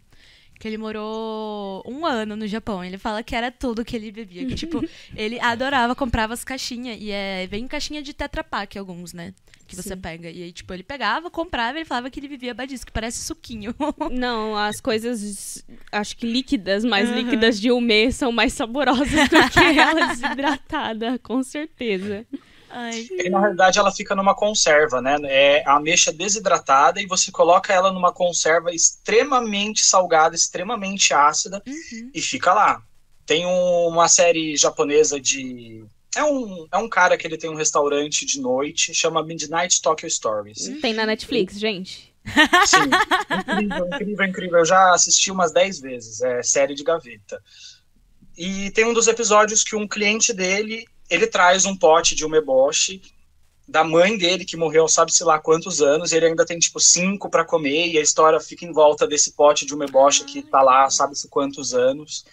[0.60, 2.84] que ele morou um ano no Japão.
[2.84, 4.46] Ele fala que era tudo que ele bebia.
[4.46, 4.84] Que, tipo,
[5.16, 6.98] ele adorava, comprava as caixinhas.
[7.00, 9.34] E é, vem caixinha de Tetra Pak, alguns, né?
[9.68, 10.02] Que você Sim.
[10.02, 10.32] pega.
[10.32, 13.24] E aí, tipo, ele pegava, comprava e ele falava que ele vivia badisco, que parece
[13.24, 13.74] suquinho.
[14.12, 17.18] Não, as coisas, acho que líquidas, mais uhum.
[17.18, 22.26] líquidas de Umê são mais saborosas do que ela desidratada, com certeza.
[22.70, 23.08] Ai.
[23.12, 25.18] E na realidade ela fica numa conserva, né?
[25.24, 32.12] É a ameixa desidratada e você coloca ela numa conserva extremamente salgada, extremamente ácida uhum.
[32.14, 32.82] e fica lá.
[33.26, 35.84] Tem um, uma série japonesa de.
[36.16, 40.10] É um, é um cara que ele tem um restaurante de noite, chama Midnight Tokyo
[40.10, 40.68] Stories.
[40.68, 41.60] Hum, tem na Netflix, e...
[41.60, 42.10] gente.
[42.66, 42.90] Sim,
[43.40, 44.60] incrível, incrível, incrível.
[44.60, 47.42] Eu já assisti umas 10 vezes, é série de gaveta.
[48.38, 53.02] E tem um dos episódios que um cliente dele ele traz um pote de umeboshi
[53.68, 57.46] da mãe dele, que morreu sabe-se lá quantos anos, ele ainda tem, tipo, cinco para
[57.46, 61.30] comer, e a história fica em volta desse pote de umeboshi que tá lá sabe-se
[61.30, 62.26] quantos anos.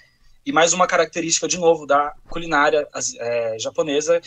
[0.46, 4.20] E mais uma característica, de novo, da culinária é, japonesa,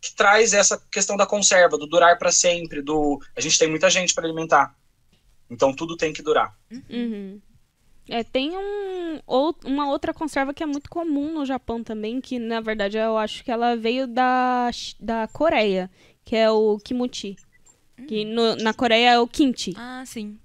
[0.00, 3.20] que traz essa questão da conserva, do durar para sempre, do...
[3.36, 4.74] A gente tem muita gente para alimentar,
[5.50, 6.56] então tudo tem que durar.
[6.88, 7.40] Uhum.
[8.08, 12.38] É, tem um, ou, uma outra conserva que é muito comum no Japão também, que
[12.38, 15.90] na verdade eu acho que ela veio da, da Coreia,
[16.24, 17.36] que é o kimuchi.
[17.98, 18.06] Hum.
[18.06, 19.72] Que no, na Coreia é o kimchi.
[19.76, 20.38] Ah, sim.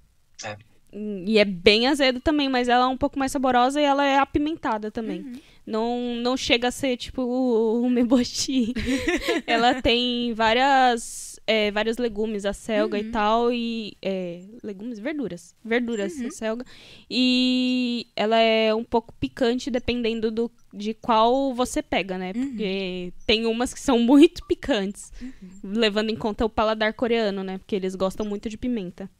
[0.44, 0.56] É.
[0.92, 4.18] E é bem azedo também, mas ela é um pouco mais saborosa e ela é
[4.18, 5.20] apimentada também.
[5.20, 5.40] Uhum.
[5.66, 8.74] Não, não chega a ser tipo o, o meboshi.
[9.46, 13.02] ela tem várias é, vários legumes, a selga uhum.
[13.02, 16.26] e tal, e é, legumes, verduras, verduras, uhum.
[16.26, 16.64] a selga,
[17.10, 22.32] e ela é um pouco picante dependendo do, de qual você pega, né?
[22.34, 22.46] Uhum.
[22.48, 25.32] Porque tem umas que são muito picantes, uhum.
[25.64, 27.58] levando em conta o paladar coreano, né?
[27.58, 29.10] Porque eles gostam muito de pimenta.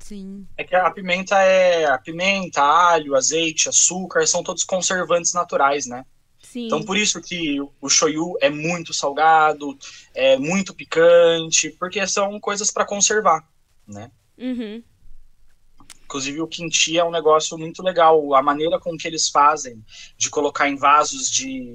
[0.00, 0.46] Sim.
[0.56, 6.04] É que a pimenta é a pimenta, alho, azeite, açúcar, são todos conservantes naturais, né?
[6.54, 6.66] Sim.
[6.66, 9.76] Então, por isso que o shoyu é muito salgado,
[10.14, 13.44] é muito picante, porque são coisas para conservar,
[13.84, 14.08] né?
[14.38, 14.80] Uhum.
[16.04, 18.36] Inclusive, o kimchi é um negócio muito legal.
[18.36, 19.84] A maneira com que eles fazem
[20.16, 21.74] de colocar em vasos de,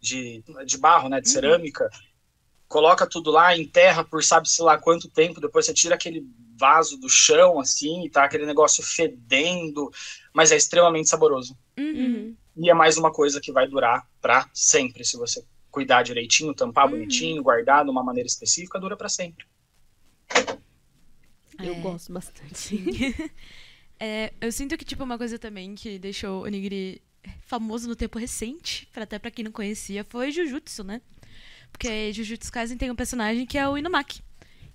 [0.00, 1.34] de, de barro, né, de uhum.
[1.34, 1.90] cerâmica,
[2.66, 6.26] coloca tudo lá, enterra por sabe-se lá quanto tempo, depois você tira aquele
[6.58, 9.92] vaso do chão, assim, e tá aquele negócio fedendo,
[10.32, 11.54] mas é extremamente saboroso.
[11.76, 12.34] Uhum.
[12.56, 15.04] E é mais uma coisa que vai durar para sempre.
[15.04, 16.92] Se você cuidar direitinho, tampar uhum.
[16.92, 19.44] bonitinho, guardar de uma maneira específica, dura para sempre.
[21.58, 21.80] Eu é...
[21.80, 23.14] gosto bastante.
[23.98, 27.02] é, eu sinto que, tipo, uma coisa também que deixou o Onigiri
[27.46, 31.00] famoso no tempo recente, pra, até pra quem não conhecia, foi Jujutsu, né?
[31.72, 34.22] Porque Jujutsu Kaisen tem um personagem que é o Inumaki.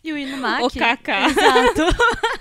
[0.04, 0.64] E o Inumaki...
[0.68, 1.30] O Kaká.
[1.30, 1.84] Exato.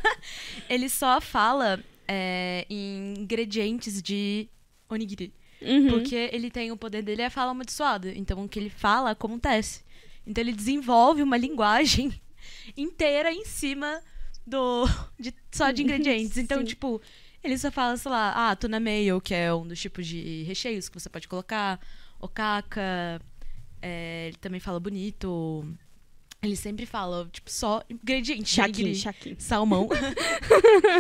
[0.69, 4.49] ele só fala é, em ingredientes de
[4.89, 5.33] onigiri.
[5.61, 5.89] Uhum.
[5.89, 8.13] Porque ele tem o poder dele é fala amaldiçoada.
[8.13, 9.83] Então o que ele fala acontece.
[10.27, 12.21] Então ele desenvolve uma linguagem
[12.77, 14.01] inteira em cima
[14.47, 14.87] do
[15.19, 16.37] de, só de ingredientes.
[16.37, 17.01] Então, tipo,
[17.43, 20.89] ele só fala, sei lá, ah, tuna mayo, que é um dos tipos de recheios
[20.89, 21.81] que você pode colocar,
[22.21, 23.21] okaka,
[23.81, 25.65] é, ele também fala bonito,
[26.41, 28.53] ele sempre fala, tipo, só ingredientes.
[28.53, 29.37] Shaki, shaki.
[29.39, 29.89] Salmão.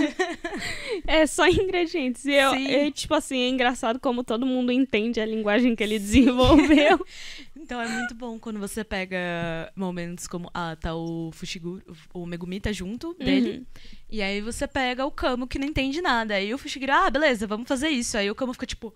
[1.07, 2.25] é só ingredientes.
[2.25, 5.97] E eu, eu, tipo assim, é engraçado como todo mundo entende a linguagem que ele
[5.97, 7.07] desenvolveu.
[7.57, 12.59] então é muito bom quando você pega momentos como, ah, tá o Fushiguro, o Megumi
[12.59, 13.59] tá junto dele.
[13.59, 13.67] Uhum.
[14.11, 16.35] E aí você pega o Kamo que não entende nada.
[16.35, 18.19] Aí o Fushiguro, ah, beleza, vamos fazer isso.
[18.19, 18.93] Aí o Kamo fica tipo,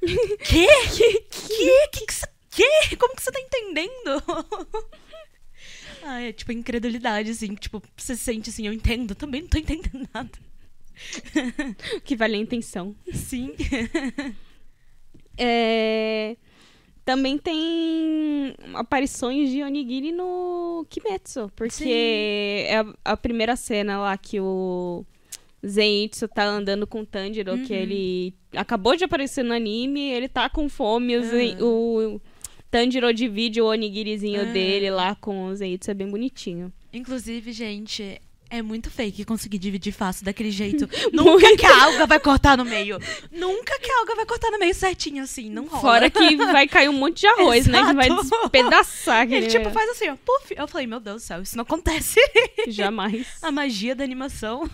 [0.00, 0.16] quê?
[0.44, 1.20] Que?
[1.30, 1.88] Que?
[1.88, 2.36] Que que.
[2.50, 2.96] Que?
[2.96, 4.22] Como que você tá entendendo?
[6.06, 7.54] Ah, é tipo incredulidade, assim.
[7.54, 10.30] Tipo, você sente assim, eu entendo, também não tô entendendo nada.
[12.04, 12.94] que vale a intenção.
[13.12, 13.52] Sim.
[15.38, 16.34] É...
[17.04, 21.90] Também tem aparições de Onigiri no Kimetsu, porque Sim.
[21.90, 25.04] é a, a, primeira cena lá que o
[25.64, 27.64] Zenitsu tá andando com o Tanjiro, uhum.
[27.64, 31.60] que ele acabou de aparecer no anime, ele tá com fome, uhum.
[31.60, 32.20] o, o
[32.70, 34.52] Tanjiro divide o onigirizinho uhum.
[34.52, 36.72] dele lá com o Zenitsu, é bem bonitinho.
[36.92, 40.88] Inclusive, gente, é muito fake conseguir dividir fácil daquele jeito.
[41.12, 42.98] Nunca que a alga vai cortar no meio.
[43.30, 45.50] Nunca que a alga vai cortar no meio certinho, assim.
[45.50, 45.80] Não rola.
[45.80, 47.84] Fora que vai cair um monte de arroz, né?
[47.86, 48.08] Que vai
[48.42, 49.30] despedaçar.
[49.30, 50.16] Ele, tipo, faz assim, ó.
[50.16, 50.54] Puf.
[50.56, 52.20] Eu falei, meu Deus do céu, isso não acontece.
[52.68, 53.26] Jamais.
[53.42, 54.62] A magia da animação.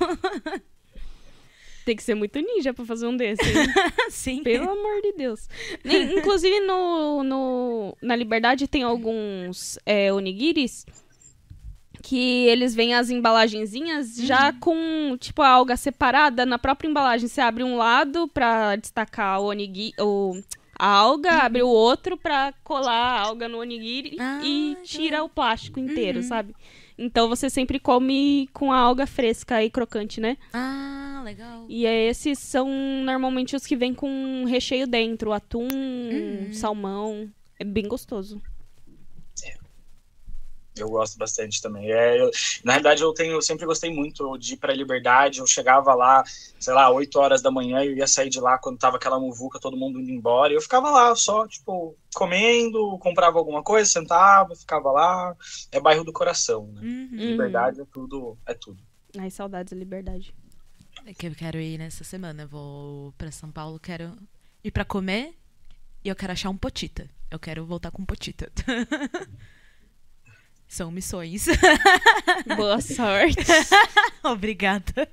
[1.84, 3.42] Tem que ser muito ninja pra fazer um desse.
[4.08, 4.42] Sim.
[4.42, 5.48] Pelo amor de Deus.
[5.84, 10.86] Inclusive, no, no, na Liberdade tem alguns é, onigiris
[12.02, 14.26] que eles vêm as embalagenzinhas uhum.
[14.26, 17.28] já com, tipo, a alga separada na própria embalagem.
[17.28, 20.38] Você abre um lado pra destacar o onigiri, o,
[20.78, 21.40] a alga, uhum.
[21.40, 26.18] abre o outro pra colar a alga no onigiri ah, e tira o plástico inteiro,
[26.18, 26.24] uhum.
[26.24, 26.54] sabe?
[26.96, 30.36] Então você sempre come com a alga fresca e crocante, né?
[30.52, 31.64] Ah, legal.
[31.68, 32.68] E esses são
[33.04, 36.52] normalmente os que vêm com recheio dentro, atum, uhum.
[36.52, 37.30] salmão.
[37.58, 38.40] É bem gostoso.
[40.74, 41.92] Eu gosto bastante também.
[41.92, 42.30] É, eu,
[42.64, 45.40] na realidade, eu tenho, eu sempre gostei muito de ir para a Liberdade.
[45.40, 46.24] Eu chegava lá,
[46.58, 49.60] sei lá, 8 horas da manhã, eu ia sair de lá quando tava aquela muvuca,
[49.60, 50.52] todo mundo indo embora.
[50.52, 55.36] E eu ficava lá só, tipo, comendo, comprava alguma coisa, sentava, ficava lá.
[55.70, 56.80] É bairro do coração, né?
[56.80, 57.08] Uhum.
[57.12, 58.82] Liberdade é tudo, é tudo.
[59.18, 60.34] Ai, saudades da liberdade.
[61.04, 62.44] É que eu quero ir nessa semana.
[62.44, 64.16] Eu vou para São Paulo, quero
[64.64, 65.34] ir para comer
[66.02, 67.08] e eu quero achar um potita.
[67.30, 68.50] Eu quero voltar com um potita.
[70.72, 71.48] São missões.
[72.56, 73.44] Boa sorte.
[74.24, 75.06] Obrigada.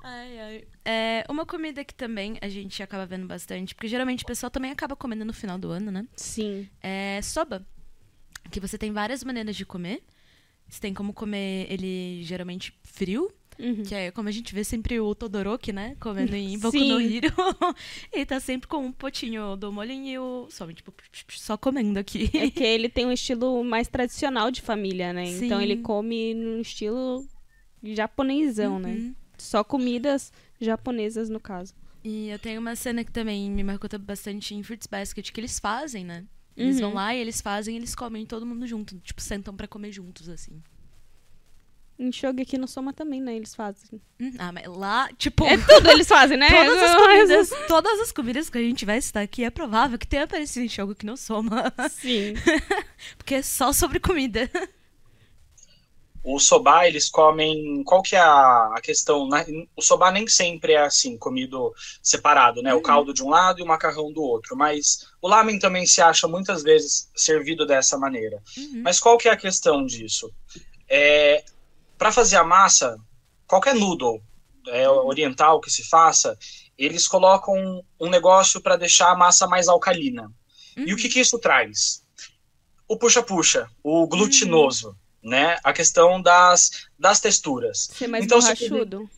[0.00, 0.64] Ai, ai.
[0.84, 4.70] É, uma comida que também a gente acaba vendo bastante, porque geralmente o pessoal também
[4.70, 6.06] acaba comendo no final do ano, né?
[6.14, 6.68] Sim.
[6.80, 7.66] É soba.
[8.48, 10.04] Que você tem várias maneiras de comer.
[10.68, 13.28] Você tem como comer ele geralmente frio,
[13.58, 13.82] Uhum.
[13.82, 15.96] Que é como a gente vê sempre o Todoroki, né?
[16.00, 16.88] Comendo em Boku Sim.
[16.88, 17.28] no Hiro.
[18.12, 20.92] ele tá sempre com um potinho do molinho, só, tipo,
[21.28, 22.30] só comendo aqui.
[22.34, 25.26] É que ele tem um estilo mais tradicional de família, né?
[25.26, 25.46] Sim.
[25.46, 27.26] Então ele come no estilo
[27.82, 28.90] japonesão, né?
[28.90, 29.08] uhum.
[29.08, 29.14] né?
[29.38, 31.74] Só comidas japonesas, no caso.
[32.04, 35.58] E eu tenho uma cena que também me marcou bastante em Fruits Basket, que eles
[35.58, 36.24] fazem, né?
[36.56, 36.82] Eles uhum.
[36.82, 38.98] vão lá e eles fazem, eles comem todo mundo junto.
[38.98, 40.62] Tipo, sentam para comer juntos, assim.
[42.02, 43.36] Em Shogi aqui no Soma também, né?
[43.36, 44.00] Eles fazem.
[44.20, 45.44] Hum, ah, mas lá, tipo.
[45.44, 46.48] É tudo eles fazem, né?
[46.50, 50.06] todas, as comidas, todas as comidas que a gente vai citar aqui é provável que
[50.06, 51.72] tenha aparecido em Shogi aqui no Soma.
[51.88, 52.34] Sim.
[53.16, 54.50] Porque é só sobre comida.
[56.24, 57.84] O soba, eles comem.
[57.84, 59.28] Qual que é a, a questão?
[59.76, 61.72] O soba nem sempre é assim, comido
[62.02, 62.74] separado, né?
[62.74, 62.80] Uhum.
[62.80, 64.56] O caldo de um lado e o macarrão do outro.
[64.56, 68.42] Mas o lamen também se acha muitas vezes servido dessa maneira.
[68.56, 68.82] Uhum.
[68.82, 70.32] Mas qual que é a questão disso?
[70.88, 71.44] É,
[72.02, 72.98] para fazer a massa,
[73.46, 74.20] qualquer noodle
[74.66, 76.36] é, oriental que se faça,
[76.76, 77.54] eles colocam
[78.00, 80.24] um negócio para deixar a massa mais alcalina.
[80.76, 80.84] Uhum.
[80.84, 82.02] E o que, que isso traz?
[82.88, 84.88] O puxa-puxa, o glutinoso,
[85.22, 85.30] uhum.
[85.30, 85.60] né?
[85.62, 87.88] A questão das, das texturas.
[87.92, 89.08] Ser mais então, borrachudo.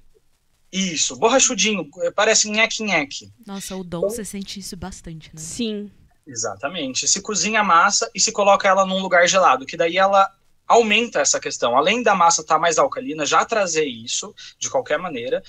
[0.70, 3.32] Isso, borrachudinho, parece nheque-nheque.
[3.46, 5.40] Nossa, o dom então, você sente isso bastante, né?
[5.40, 5.90] Sim.
[6.26, 7.08] Exatamente.
[7.08, 10.30] Se cozinha a massa e se coloca ela num lugar gelado, que daí ela
[10.66, 11.76] aumenta essa questão.
[11.76, 15.42] Além da massa estar tá mais alcalina, já trazer isso, de qualquer maneira,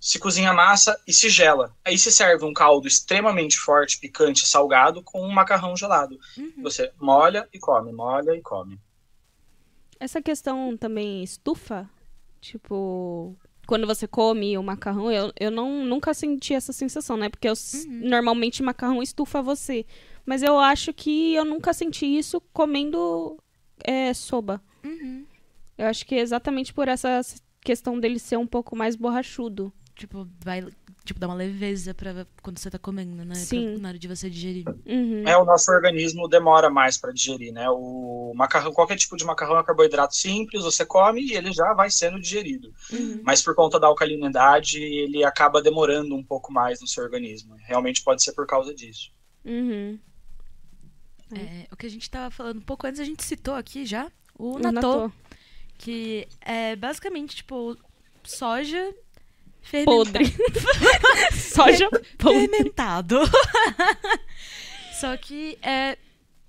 [0.00, 1.76] se cozinha a massa e se gela.
[1.84, 6.18] Aí se serve um caldo extremamente forte, picante, salgado, com um macarrão gelado.
[6.36, 6.62] Uhum.
[6.62, 8.80] Você molha e come, molha e come.
[10.00, 11.88] Essa questão também estufa?
[12.40, 17.28] Tipo, quando você come o macarrão, eu, eu não, nunca senti essa sensação, né?
[17.28, 18.08] Porque eu, uhum.
[18.08, 19.86] normalmente macarrão estufa você.
[20.26, 23.38] Mas eu acho que eu nunca senti isso comendo
[23.84, 24.62] é, soba.
[24.84, 25.24] Uhum.
[25.76, 27.20] Eu acho que é exatamente por essa
[27.60, 29.72] questão dele ser um pouco mais borrachudo.
[29.94, 30.64] Tipo, vai
[31.04, 33.34] tipo, dar uma leveza para quando você tá comendo, né?
[33.34, 33.72] Sim.
[33.72, 34.64] Pra, na hora de você digerir.
[34.86, 35.24] Uhum.
[35.26, 37.68] É, o nosso organismo demora mais para digerir, né?
[37.70, 41.90] O macarrão, qualquer tipo de macarrão é carboidrato simples, você come e ele já vai
[41.90, 42.72] sendo digerido.
[42.92, 43.20] Uhum.
[43.22, 47.56] Mas por conta da alcalinidade, ele acaba demorando um pouco mais no seu organismo.
[47.66, 49.10] Realmente pode ser por causa disso.
[49.44, 49.98] Uhum.
[51.40, 54.10] É, o que a gente estava falando um pouco antes, a gente citou aqui já
[54.38, 55.10] o, o natô,
[55.78, 57.76] Que é basicamente, tipo,
[58.24, 58.94] soja
[59.84, 60.24] podre.
[61.32, 62.48] soja podre.
[62.48, 63.18] Fermentado.
[65.00, 65.98] Só que é,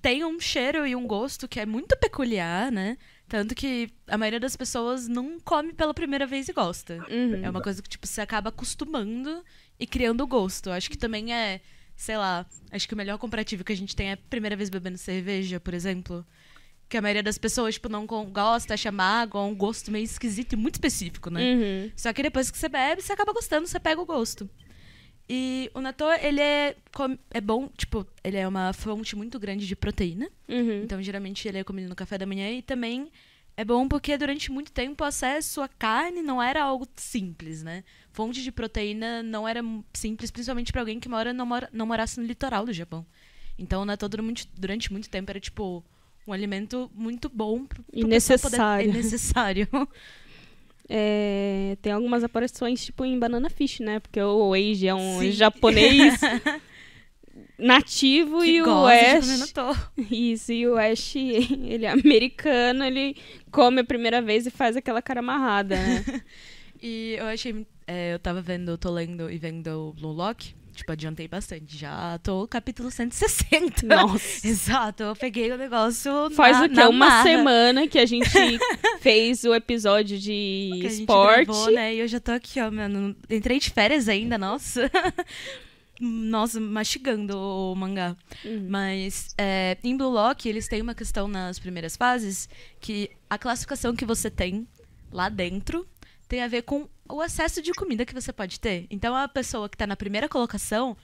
[0.02, 2.98] tem um cheiro e um gosto que é muito peculiar, né?
[3.28, 7.04] Tanto que a maioria das pessoas não come pela primeira vez e gosta.
[7.10, 7.44] Uhum.
[7.44, 9.44] É uma coisa que, tipo, você acaba acostumando
[9.80, 10.70] e criando gosto.
[10.70, 11.62] Acho que também é,
[11.96, 14.70] sei lá, acho que o melhor comparativo que a gente tem é a primeira vez
[14.70, 16.26] bebendo cerveja, por exemplo.
[16.90, 20.56] Que a maioria das pessoas, tipo, não gosta, acha água, um gosto meio esquisito e
[20.56, 21.42] muito específico, né?
[21.42, 21.92] Uhum.
[21.96, 24.50] Só que depois que você bebe, você acaba gostando, você pega o gosto.
[25.28, 26.76] E o natto, ele é,
[27.32, 30.30] é bom, tipo, ele é uma fonte muito grande de proteína.
[30.48, 30.84] Uhum.
[30.84, 32.52] Então, geralmente, ele é comido no café da manhã.
[32.52, 33.10] E também
[33.56, 37.84] é bom porque durante muito tempo o acesso à carne não era algo simples, né?
[38.14, 39.62] Fonte de proteína não era
[39.92, 43.06] simples, principalmente para alguém que mora não, mora não morasse no litoral do Japão.
[43.58, 45.84] Então, o natto durante, durante muito tempo era, tipo,
[46.28, 47.66] um alimento muito bom.
[47.66, 48.86] Pro, pro e necessário.
[48.86, 49.68] Poder, é necessário.
[50.88, 54.00] É, tem algumas aparições, tipo, em Banana Fish, né?
[54.00, 55.32] Porque o Eiji é um Sim.
[55.32, 56.20] japonês
[57.58, 59.54] nativo que e o Ash...
[60.12, 63.16] Isso, e o Ash, ele é americano, ele
[63.52, 66.22] come a primeira vez e faz aquela cara amarrada, né?
[66.82, 67.66] e eu achei...
[67.86, 71.78] É, eu tava vendo, tô lendo e vendo o Blue Lock, Tipo, adiantei bastante.
[71.78, 73.86] Já tô no capítulo 160.
[73.86, 74.42] Nossa.
[74.48, 75.04] Exato.
[75.04, 76.32] Eu peguei o negócio.
[76.32, 76.82] Faz na, o quê?
[76.82, 77.24] Uma marra.
[77.24, 78.28] semana que a gente
[79.00, 81.46] fez o episódio de que esporte.
[81.46, 81.94] Gravou, né?
[81.94, 83.16] E eu já tô aqui, ó, mano.
[83.30, 84.90] Entrei de férias ainda, nossa.
[86.02, 88.18] nossa, mastigando o mangá.
[88.44, 88.66] Uhum.
[88.68, 93.96] Mas é, em Blue Lock, eles têm uma questão nas primeiras fases que a classificação
[93.96, 94.68] que você tem
[95.12, 95.88] lá dentro
[96.34, 98.88] tem a ver com o acesso de comida que você pode ter.
[98.90, 100.98] Então, a pessoa que tá na primeira colocação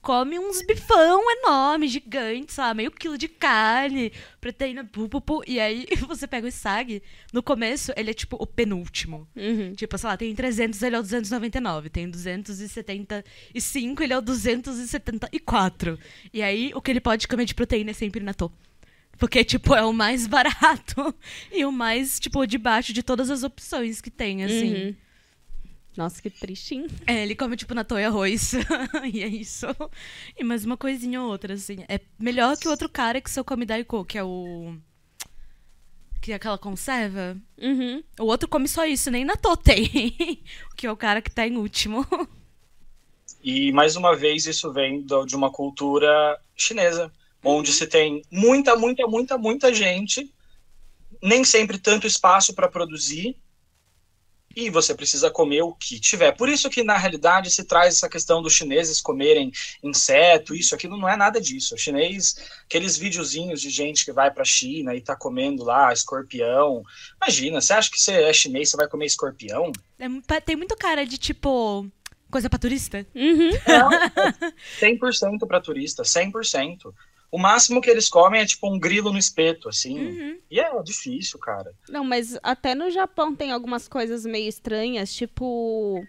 [0.00, 2.78] come uns bifão enorme, gigante, sabe?
[2.78, 4.10] Meio quilo de carne,
[4.40, 5.44] proteína, pu, pu, pu.
[5.46, 7.00] E aí você pega o SAG,
[7.32, 9.28] no começo ele é tipo o penúltimo.
[9.36, 9.72] Uhum.
[9.72, 11.88] Tipo, sei lá, tem 300, ele é o 299.
[11.88, 15.96] Tem 275, ele é o 274.
[16.32, 18.50] E aí o que ele pode comer de proteína é sempre natô.
[19.18, 21.14] Porque, tipo, é o mais barato
[21.50, 24.74] e o mais, tipo, de baixo de todas as opções que tem, assim.
[24.74, 24.94] Uhum.
[25.96, 26.86] Nossa, que triste, hein?
[27.06, 28.54] É, ele come, tipo, natô e arroz.
[29.12, 29.66] e é isso.
[30.38, 31.84] E mais uma coisinha ou outra, assim.
[31.88, 34.74] É melhor que o outro cara que só come daiko, que é o...
[36.20, 37.36] Que é aquela conserva.
[37.60, 38.02] Uhum.
[38.18, 40.42] O outro come só isso, nem natô tem.
[40.76, 42.06] que é o cara que tá em último.
[43.42, 47.12] E, mais uma vez, isso vem de uma cultura chinesa
[47.44, 50.32] onde se tem muita, muita, muita, muita gente,
[51.22, 53.36] nem sempre tanto espaço para produzir,
[54.54, 56.32] e você precisa comer o que tiver.
[56.32, 59.50] Por isso que, na realidade, se traz essa questão dos chineses comerem
[59.82, 61.74] inseto, isso, aquilo, não é nada disso.
[61.74, 65.92] O chinês, aqueles videozinhos de gente que vai para a China e tá comendo lá
[65.92, 66.82] escorpião.
[67.20, 69.72] Imagina, você acha que você é chinês, você vai comer escorpião?
[69.98, 71.86] É, tem muito cara de, tipo,
[72.30, 73.06] coisa para turista.
[73.14, 73.50] Uhum.
[74.82, 76.92] É, 100% para turista, 100%.
[77.32, 79.98] O máximo que eles comem é tipo um grilo no espeto, assim.
[79.98, 80.38] Uhum.
[80.50, 81.72] E é difícil, cara.
[81.88, 86.06] Não, mas até no Japão tem algumas coisas meio estranhas, tipo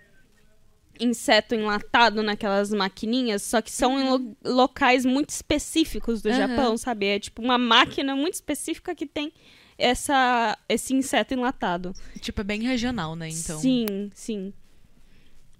[1.00, 6.36] inseto enlatado naquelas maquininhas, só que são em lo locais muito específicos do Uhum.
[6.36, 7.06] Japão, sabe?
[7.08, 9.32] É tipo uma máquina muito específica que tem
[9.78, 11.94] essa esse inseto enlatado.
[12.20, 13.30] Tipo, é bem regional, né?
[13.30, 13.60] Então.
[13.60, 14.54] Sim, sim.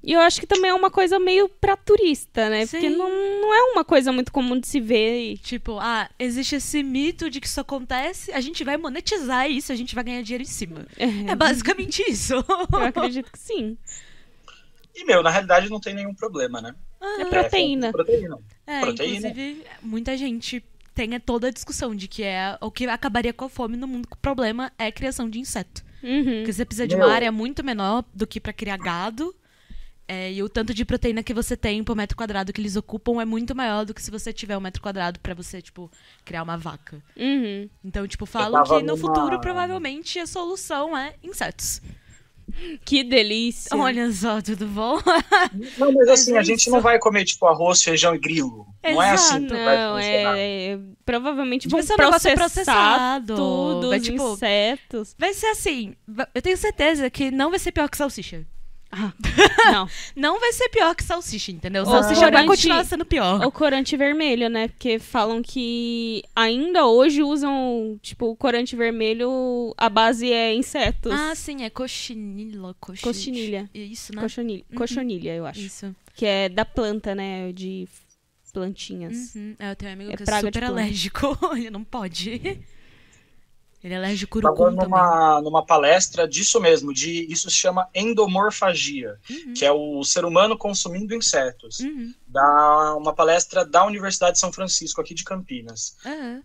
[0.04, 2.68] E eu acho que também é uma coisa meio pra turista, né?
[2.68, 2.98] Porque Sim.
[2.98, 5.32] não, não é uma coisa muito comum de se ver.
[5.32, 5.38] E...
[5.38, 9.76] Tipo, ah, existe esse mito de que isso acontece, a gente vai monetizar isso, a
[9.76, 10.86] gente vai ganhar dinheiro em cima.
[10.98, 12.34] É basicamente isso.
[12.74, 13.78] Eu acredito que sim.
[14.94, 16.76] E, meu, na realidade não tem nenhum problema, né?
[17.20, 17.88] É proteína.
[17.88, 18.40] É, proteína.
[18.68, 19.28] É, Proteína.
[19.30, 23.50] inclusive, muita gente tem toda a discussão de que é o que acabaria com a
[23.50, 24.08] fome no mundo.
[24.12, 25.84] O problema é a criação de inseto.
[26.04, 26.24] Uhum.
[26.38, 27.06] Porque você precisa de Meu.
[27.06, 29.34] uma área muito menor do que pra criar gado.
[30.14, 33.20] É, e o tanto de proteína que você tem por metro quadrado que eles ocupam
[33.22, 35.90] é muito maior do que se você tiver um metro quadrado pra você, tipo,
[36.24, 37.02] criar uma vaca.
[37.18, 37.68] Uhum.
[37.84, 41.82] Então, tipo, falam que no numa- futuro provavelmente a solução é insetos.
[42.84, 43.76] Que delícia.
[43.76, 45.00] Olha só, tudo bom?
[45.80, 48.68] Não, mas assim, é a gente não vai comer, tipo, arroz, feijão e grilo.
[48.84, 49.34] Não é Exato.
[49.36, 50.38] assim que vai Não, funcionar.
[50.38, 53.36] é, é- Provavelmente Vai vão ser um negócio processar processado.
[53.36, 55.16] tudo, Vai, tipo, insetos.
[55.18, 55.96] Vai ser assim,
[56.36, 58.46] eu tenho certeza que não vai ser pior que salsicha.
[59.72, 59.88] Não.
[60.16, 61.86] Não vai ser pior que salsicha, entendeu?
[61.86, 63.46] Salsicha vai corante- continuar sendo pior.
[63.46, 64.68] O corante vermelho, né?
[64.68, 71.12] Porque falam que ainda hoje usam, tipo, o corante vermelho, a base é insetos.
[71.12, 72.76] Ah, sim, é coxinila.
[72.80, 73.02] Coxi...
[73.02, 73.70] Coxinilha.
[73.74, 74.22] Isso, né?
[74.22, 75.60] Coxonilha, coxonilha, eu acho.
[75.62, 75.96] Isso.
[76.16, 77.52] Que é da planta, né?
[77.52, 77.88] De
[78.54, 79.34] plantinhas.
[79.36, 79.56] Uhum.
[79.58, 81.38] É, eu tenho um amigo É que é super alérgico.
[81.58, 82.60] Ele não pode.
[83.84, 84.90] Ele é alérgico Tava curucum também.
[84.90, 89.20] numa, numa palestra disso mesmo, de isso se chama endomorfagia,
[89.54, 91.82] que é o ser humano consumindo insetos.
[91.82, 92.14] Uhum.
[92.26, 95.98] Da uma palestra da Universidade de São Francisco, aqui de Campinas.
[96.06, 96.42] Aham.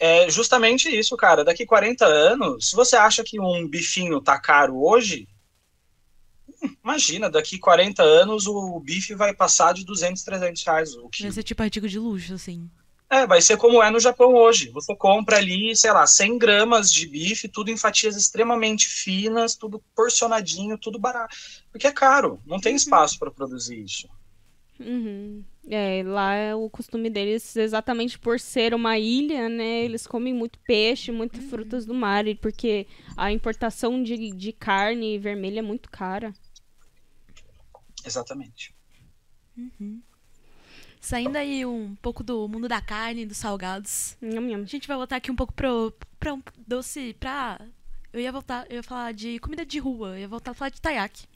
[0.00, 1.44] é justamente isso, cara.
[1.44, 5.28] Daqui 40 anos, se você acha que um bifinho tá caro hoje,
[6.60, 10.94] hum, imagina, daqui 40 anos o bife vai passar de 200, 300 reais.
[10.96, 12.68] O Vai ser tipo artigo de luxo, assim.
[13.14, 14.70] É, vai ser como é no Japão hoje.
[14.70, 19.80] Você compra ali, sei lá, 100 gramas de bife, tudo em fatias extremamente finas, tudo
[19.94, 21.36] porcionadinho, tudo barato.
[21.70, 22.76] Porque é caro, não tem uhum.
[22.76, 24.08] espaço para produzir isso.
[24.80, 25.44] Uhum.
[25.70, 29.84] É, lá é o costume deles, exatamente por ser uma ilha, né?
[29.84, 31.50] Eles comem muito peixe, muitas uhum.
[31.50, 32.84] frutas do mar, porque
[33.16, 36.34] a importação de, de carne vermelha é muito cara.
[38.04, 38.74] Exatamente.
[39.56, 40.02] Uhum.
[41.04, 44.16] Saindo aí um pouco do mundo da carne, dos salgados.
[44.22, 44.62] Nham, nham.
[44.62, 47.60] A gente vai voltar aqui um pouco pro, pra um doce, pra...
[48.10, 50.70] Eu ia voltar, eu ia falar de comida de rua, eu ia voltar a falar
[50.70, 51.26] de taiyaki.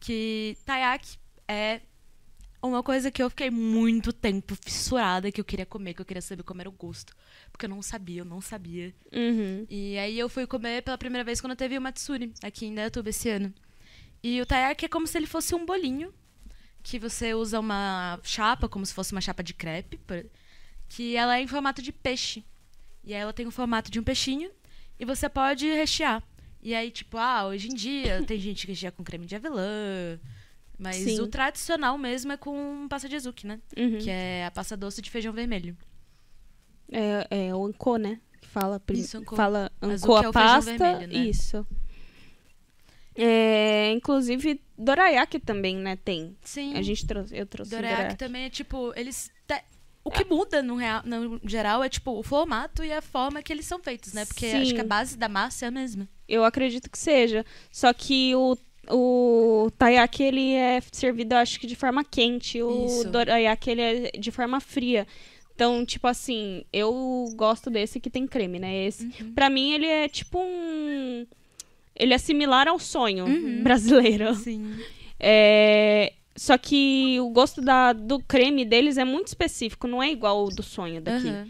[0.00, 1.82] Que taiyaki é
[2.62, 6.22] uma coisa que eu fiquei muito tempo fissurada, que eu queria comer, que eu queria
[6.22, 7.14] saber como era o gosto.
[7.52, 8.94] Porque eu não sabia, eu não sabia.
[9.12, 9.66] Uhum.
[9.68, 13.10] E aí eu fui comer pela primeira vez quando teve o Matsuri, aqui em Dayatuba
[13.10, 13.52] esse ano.
[14.22, 16.10] E o taiyaki é como se ele fosse um bolinho
[16.88, 20.00] que você usa uma chapa, como se fosse uma chapa de crepe,
[20.88, 22.42] que ela é em formato de peixe.
[23.04, 24.50] E aí ela tem o formato de um peixinho
[24.98, 26.22] e você pode rechear.
[26.62, 30.18] E aí, tipo, ah, hoje em dia tem gente que recheia com creme de avelã.
[30.78, 31.20] Mas Sim.
[31.20, 33.60] o tradicional mesmo é com pasta de azuki, né?
[33.76, 33.98] Uhum.
[33.98, 35.76] Que é a pasta doce de feijão vermelho.
[36.90, 38.18] É, é o anco, né?
[38.40, 39.36] Que fala, Isso, anco.
[39.36, 40.70] fala anco a é pasta.
[40.70, 41.26] Vermelho, né?
[41.26, 41.66] Isso.
[43.18, 45.96] É, inclusive, Dorayaki também, né?
[45.96, 46.36] Tem.
[46.42, 46.74] Sim.
[46.76, 48.18] A gente trouxe, eu trouxe Dorayaki, Dorayaki.
[48.18, 49.30] também é tipo, eles.
[49.46, 49.60] Te...
[50.04, 53.52] O que muda no, real, no geral é tipo o formato e a forma que
[53.52, 54.24] eles são feitos, né?
[54.24, 54.62] Porque Sim.
[54.62, 56.08] acho que a base da massa é a mesma.
[56.26, 57.44] Eu acredito que seja.
[57.70, 58.56] Só que o,
[58.88, 62.62] o taiyaki ele é servido, acho que de forma quente.
[62.62, 63.10] O Isso.
[63.10, 65.06] dorayaki ele é de forma fria.
[65.54, 68.86] Então, tipo assim, eu gosto desse que tem creme, né?
[68.86, 69.34] Esse, uhum.
[69.34, 71.26] Pra mim, ele é tipo um
[71.98, 73.62] ele é similar ao sonho uhum.
[73.62, 74.34] brasileiro.
[74.36, 74.76] Sim.
[75.18, 80.38] É, só que o gosto da, do creme deles é muito específico, não é igual
[80.38, 81.26] ao do sonho daqui.
[81.26, 81.48] Uhum.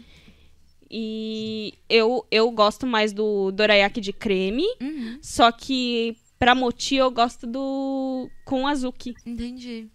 [0.89, 5.19] E eu, eu gosto mais do dorayaki de creme, uhum.
[5.21, 9.13] só que pra moti eu gosto do com azuki.
[9.23, 9.87] Entendi.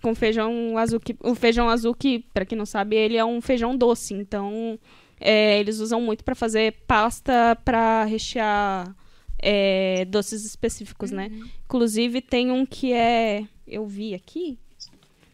[0.00, 1.14] Com feijão azuki.
[1.20, 4.78] O feijão azuki, para quem não sabe, ele é um feijão doce, então
[5.20, 8.96] é, eles usam muito para fazer pasta para rechear
[9.38, 11.28] é, doces específicos, né?
[11.28, 11.38] uhum.
[11.44, 11.50] né?
[11.64, 13.46] Inclusive tem um que é.
[13.66, 14.58] Eu vi aqui.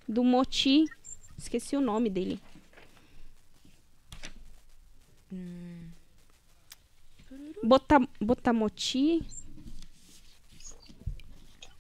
[0.07, 0.85] Do Moti.
[1.39, 2.39] Esqueci o nome dele.
[5.33, 5.89] Hum.
[7.63, 9.23] Bota, Botamoti.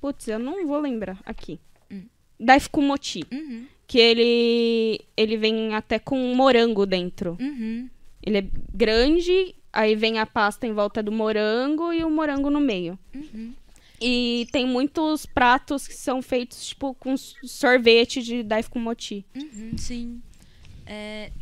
[0.00, 1.60] Putz, eu não vou lembrar aqui.
[1.90, 2.04] Hum.
[2.38, 3.24] Daifkumoti.
[3.30, 3.66] Uhum.
[3.86, 7.36] Que ele ele vem até com morango dentro.
[7.40, 7.88] Uhum.
[8.22, 12.60] Ele é grande Aí vem a pasta em volta do morango e o morango no
[12.60, 12.96] meio.
[13.12, 13.52] Uhum.
[14.00, 19.24] E tem muitos pratos que são feitos, tipo, com sorvete de Daifukumochi.
[19.34, 20.22] Uhum, sim.
[20.86, 21.32] É...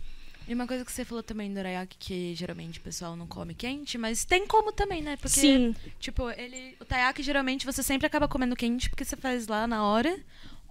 [0.49, 3.55] E uma coisa que você falou também do Dorayaki, que geralmente o pessoal não come
[3.55, 5.17] quente, mas tem como também, né?
[5.17, 5.75] Porque, Sim.
[6.01, 9.85] tipo, ele, o taiyaki geralmente você sempre acaba comendo quente porque você faz lá na
[9.85, 10.19] hora.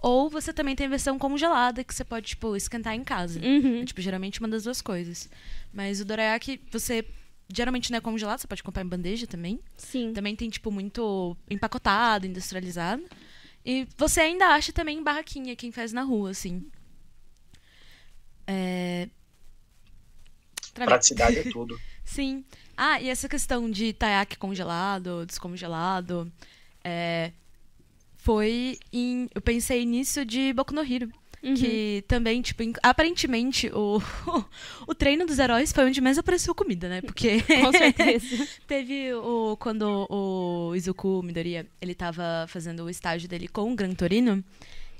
[0.01, 3.39] Ou você também tem a versão congelada que você pode, tipo, esquentar em casa.
[3.39, 3.81] Uhum.
[3.81, 5.29] É, tipo, geralmente uma das duas coisas.
[5.71, 7.05] Mas o dorayaki, você
[7.53, 9.59] geralmente não é congelado, você pode comprar em bandeja também.
[9.77, 10.13] Sim.
[10.13, 13.03] Também tem, tipo, muito empacotado, industrializado.
[13.65, 16.65] E você ainda acha também em barraquinha, quem faz na rua, assim.
[18.47, 19.07] É...
[20.73, 21.79] Praticidade é tudo.
[22.03, 22.43] Sim.
[22.75, 26.31] Ah, e essa questão de taiaque congelado, descongelado,
[26.83, 27.31] é...
[28.17, 29.29] foi em...
[29.35, 31.11] Eu pensei nisso de Boku no Hero.
[31.43, 31.55] Uhum.
[31.55, 33.99] Que também, tipo, aparentemente o,
[34.87, 37.01] o treino dos heróis foi onde mais apareceu comida, né?
[37.01, 37.41] Porque.
[37.41, 38.47] Com certeza.
[38.67, 39.57] teve o.
[39.57, 44.43] Quando o Izuku Midoriya ele tava fazendo o estágio dele com o Gran Torino.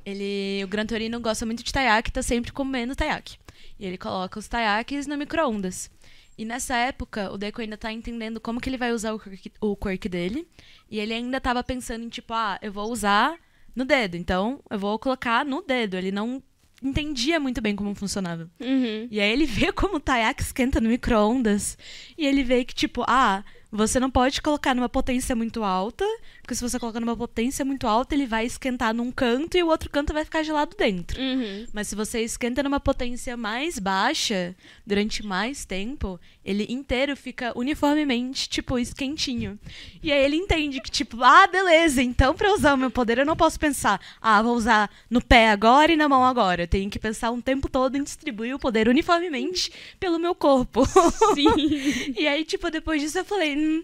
[0.03, 3.37] Ele, o Gran Torino gosta muito de taiyaki, tá sempre comendo taiyaki.
[3.79, 5.91] E ele coloca os taiyakis no micro-ondas.
[6.35, 9.51] E nessa época, o Deco ainda tá entendendo como que ele vai usar o quirk,
[9.61, 10.47] o quirk dele.
[10.89, 13.37] E ele ainda tava pensando em, tipo, ah, eu vou usar
[13.75, 14.15] no dedo.
[14.15, 15.95] Então, eu vou colocar no dedo.
[15.95, 16.41] Ele não
[16.81, 18.49] entendia muito bem como funcionava.
[18.59, 19.07] Uhum.
[19.09, 21.77] E aí ele vê como o Tayak esquenta no micro-ondas.
[22.17, 26.05] E ele vê que, tipo, ah, Você não pode colocar numa potência muito alta,
[26.41, 29.67] porque se você colocar numa potência muito alta, ele vai esquentar num canto e o
[29.67, 31.21] outro canto vai ficar gelado dentro.
[31.21, 31.65] Uhum.
[31.71, 34.53] Mas se você esquenta numa potência mais baixa,
[34.85, 39.57] durante mais tempo, ele inteiro fica uniformemente, tipo, esquentinho.
[40.03, 43.25] E aí ele entende que, tipo, ah, beleza, então pra usar o meu poder eu
[43.25, 46.63] não posso pensar, ah, vou usar no pé agora e na mão agora.
[46.63, 50.85] Eu tenho que pensar um tempo todo em distribuir o poder uniformemente pelo meu corpo.
[51.33, 52.13] Sim.
[52.17, 53.83] e aí, tipo, depois disso eu falei, hum,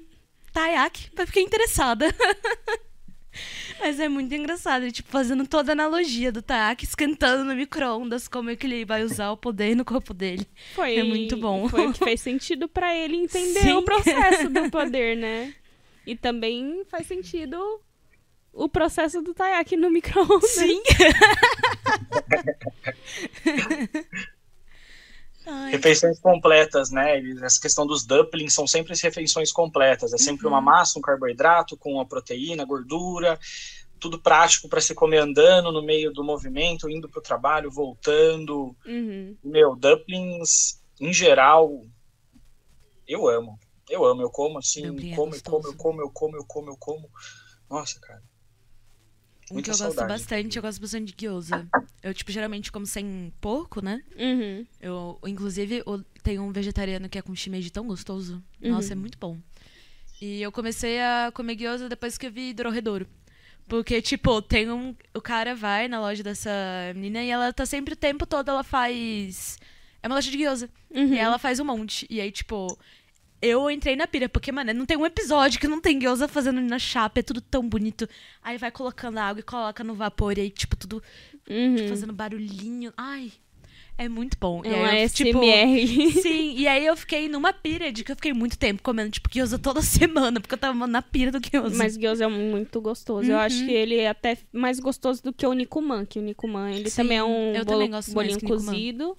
[0.54, 2.08] Tayak, eu fiquei interessada.
[3.80, 8.50] Mas é muito engraçado, tipo, fazendo toda a analogia do Tayak esquentando no micro-ondas, como
[8.50, 10.48] é que ele vai usar o poder no corpo dele.
[10.74, 11.70] Foi, É muito bom.
[11.70, 13.74] Foi o que fez sentido pra ele entender Sim.
[13.74, 15.54] o processo do poder, né?
[16.08, 17.80] E também faz sentido
[18.52, 20.50] o processo do Taiyaki no micro-ondas.
[20.50, 20.82] Sim.
[25.50, 27.18] Ai, Refeições completas, né?
[27.18, 30.14] Eles- Essa questão dos dumplings são sempre as refeições completas.
[30.14, 30.52] É sempre Uhum.
[30.54, 33.40] uma massa, um carboidrato com a proteína, gordura,
[34.00, 38.76] tudo prático para se comer andando no meio do movimento, indo para o trabalho, voltando.
[38.86, 39.38] Uhum.
[39.44, 41.72] Meu, dumplings, em geral,
[43.08, 43.58] eu amo.
[43.90, 46.70] Eu amo, eu como assim, é como, eu como, eu como, eu como, eu como,
[46.72, 47.10] eu como.
[47.70, 48.22] Nossa, cara.
[49.52, 50.08] Um que eu gosto saudade.
[50.10, 51.68] bastante, eu gosto bastante de gyoza.
[52.04, 54.02] Eu, tipo, geralmente como sem porco, né?
[54.18, 54.66] Uhum.
[54.82, 58.44] Eu, inclusive, eu- tem um vegetariano que é com shimeji tão gostoso.
[58.62, 59.38] Nossa, é muito bom.
[60.22, 63.08] E eu comecei a comer gyoza depois que eu vi Dororedoro.
[63.68, 64.96] Porque, tipo, tem um.
[65.14, 66.50] O cara vai na loja dessa
[66.96, 69.58] menina e ela tá sempre o tempo todo, ela faz.
[70.02, 70.70] É uma loja de gyoza.
[70.90, 71.14] Uhum.
[71.14, 72.08] E ela faz um monte.
[72.10, 72.78] E aí, tipo.
[73.42, 76.60] Eu entrei na pira, porque, mano, não tem um episódio que não tem gyoza fazendo
[76.60, 78.10] na chapa, é tudo tão bonito.
[78.44, 81.04] Aí vai colocando água e coloca no vapor, e aí, tipo, tudo
[81.50, 81.88] Uhum.
[81.88, 82.92] fazendo barulhinho.
[82.98, 83.32] Ai,
[83.96, 84.64] é muito bom.
[84.66, 85.40] É e uma aí eu, tipo.
[86.22, 89.30] Sim, e aí eu fiquei numa pira de que eu fiquei muito tempo comendo, tipo,
[89.30, 91.76] gyoza toda semana, porque eu tava na pira do gyoza.
[91.78, 93.30] Mas gyoza é muito gostoso.
[93.30, 93.42] Eu Uhum.
[93.42, 96.90] acho que ele é até mais gostoso do que o Nikuman, que o Nikuman, ele
[96.90, 99.18] Sim, também é um eu também bolinho cozido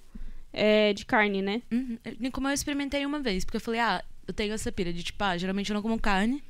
[0.53, 1.61] é, de carne, né?
[1.71, 1.97] Uhum.
[2.31, 5.23] Como eu experimentei uma vez, porque eu falei, ah, eu tenho essa pira de, tipo,
[5.23, 6.43] ah, geralmente eu não como carne,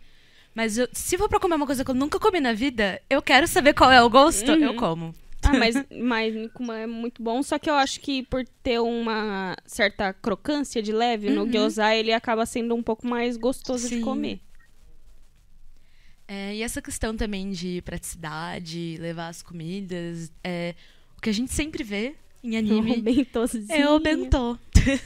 [0.55, 3.21] mas eu- se for pra comer uma coisa que eu nunca comi na vida, eu
[3.21, 4.57] quero saber qual é o gosto, Uhum.
[4.63, 5.15] eu como.
[5.41, 9.55] Ah, mas, mas Nikuman é muito bom, só que eu acho que por ter uma
[9.65, 11.51] certa crocância de leve no Uhum.
[11.51, 14.01] gyoza, ele acaba sendo um pouco mais gostoso de Sim.
[14.01, 14.41] comer.
[16.27, 20.75] É, e essa questão também de praticidade, levar as comidas, é,
[21.17, 23.65] o que a gente sempre vê em anime Um bentozinho.
[23.71, 24.57] É o bentô.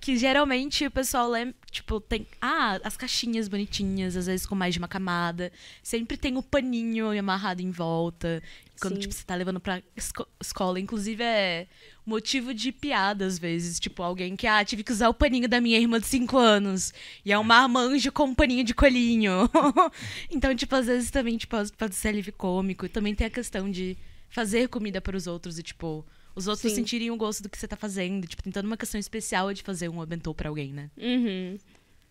[0.00, 2.26] que geralmente o pessoal lembra, tipo, tem.
[2.40, 5.50] Ah, as caixinhas bonitinhas, às vezes com mais de uma camada.
[5.82, 8.42] Sempre tem o paninho amarrado em volta.
[8.80, 9.00] Quando, Sim.
[9.00, 10.78] tipo, você tá levando pra esco- escola.
[10.78, 11.66] Inclusive, é
[12.04, 13.80] motivo de piada, às vezes.
[13.80, 16.92] Tipo, alguém que, ah, tive que usar o paninho da minha irmã de 5 anos.
[17.24, 19.48] E é um marmanjo com um paninho de colinho.
[20.30, 22.84] então, tipo, às vezes também, tipo, pode ser alívio cômico.
[22.86, 23.96] E também tem a questão de
[24.28, 26.04] fazer comida para os outros e, tipo,
[26.36, 26.76] os outros Sim.
[26.76, 28.26] sentirem o gosto do que você tá fazendo.
[28.26, 30.90] Tipo, tem toda uma questão especial de fazer um bentô pra alguém, né?
[30.98, 31.56] Uhum.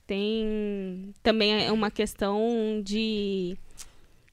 [0.07, 3.55] Tem também é uma questão de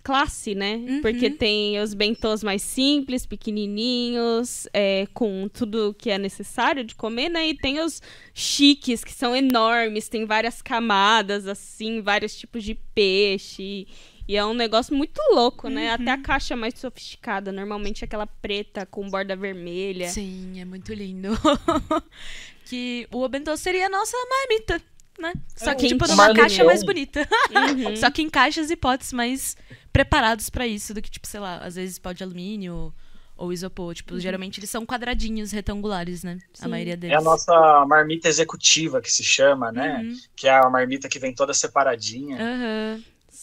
[0.02, 0.76] classe, né?
[0.76, 1.02] Uhum.
[1.02, 7.28] Porque tem os bentôs mais simples, pequenininhos, é, com tudo que é necessário de comer,
[7.28, 7.48] né?
[7.48, 8.02] E tem os
[8.34, 13.86] chiques, que são enormes, tem várias camadas, assim, vários tipos de peixe.
[14.28, 15.90] E é um negócio muito louco, né?
[15.90, 20.08] Até a caixa mais sofisticada, normalmente aquela preta com borda vermelha.
[20.08, 21.30] Sim, é muito lindo.
[22.64, 24.80] que o bentô seria a nossa marmita,
[25.18, 25.34] né?
[25.56, 27.28] Só que, É, tipo, um numa caixa mais bonita.
[27.50, 27.96] Uhum.
[27.98, 29.56] Só que em caixas e potes mais
[29.92, 32.94] preparados pra isso do que, tipo, sei lá, às vezes pó de alumínio
[33.36, 33.94] ou isopor.
[33.94, 36.38] Tipo, geralmente eles são quadradinhos, retangulares, né?
[36.60, 36.68] A Sim.
[36.70, 37.14] maioria deles.
[37.14, 40.00] É a nossa marmita executiva que se chama, né?
[40.02, 40.16] Uhum.
[40.36, 42.36] Que é a marmita que vem toda separadinha.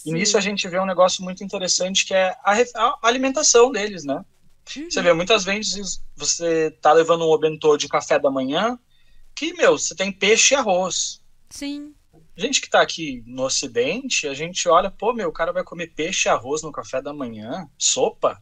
[0.05, 0.15] Aham.
[0.15, 4.03] E nisso a gente vê um negócio muito interessante que é a, a alimentação deles,
[4.03, 4.23] né?
[4.65, 8.77] Você vê, muitas vezes você tá levando um obentô de café da manhã
[9.35, 11.21] que, meu, você tem peixe e arroz.
[11.49, 11.95] Sim.
[12.35, 15.87] Gente que tá aqui no ocidente, a gente olha, pô, meu, o cara vai comer
[15.87, 18.41] peixe e arroz no café da manhã, sopa.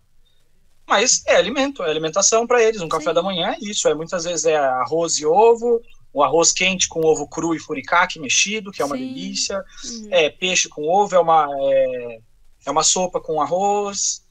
[0.85, 2.81] Mas é alimento, é alimentação para eles.
[2.81, 3.13] Um café Sim.
[3.13, 3.87] da manhã é isso.
[3.87, 5.81] É, muitas vezes é arroz e ovo,
[6.13, 9.07] o arroz quente com ovo cru e furikake mexido, que é uma Sim.
[9.07, 9.63] delícia.
[9.85, 10.07] Uhum.
[10.11, 12.19] É peixe com ovo, é uma, é,
[12.65, 14.25] é uma sopa com arroz.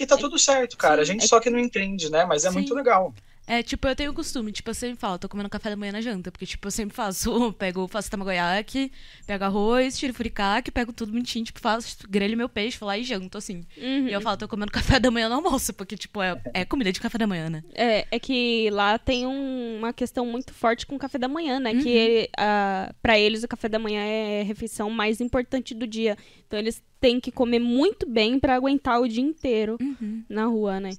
[0.00, 1.02] E tá tudo certo, cara.
[1.02, 2.24] A gente É- só que não entende, né?
[2.24, 2.54] Mas é Sim.
[2.54, 3.14] muito legal.
[3.44, 5.90] É, tipo, eu tenho o costume, tipo, eu sempre falo, tô comendo café da manhã
[5.92, 8.92] na janta, porque, tipo, eu sempre faço, pego, faço tamagoyaki,
[9.26, 13.02] pego arroz, tiro furikake, pego tudo bonitinho, tipo, faço, grelho meu peixe, vou lá e
[13.02, 13.66] janto, assim.
[13.76, 14.06] Uhum.
[14.08, 16.92] E eu falo, tô comendo café da manhã no almoço, porque, tipo, é, é comida
[16.92, 17.64] de café da manhã, né?
[17.74, 21.58] É, é que lá tem um- uma questão muito forte com o café da manhã,
[21.58, 21.72] né?
[21.72, 21.82] Uhum.
[21.82, 26.16] Que ah, pra eles o café da manhã é a refeição mais importante do dia.
[26.46, 30.22] Então eles têm que comer muito bem pra aguentar o dia inteiro Uhum.
[30.28, 30.90] na rua, né?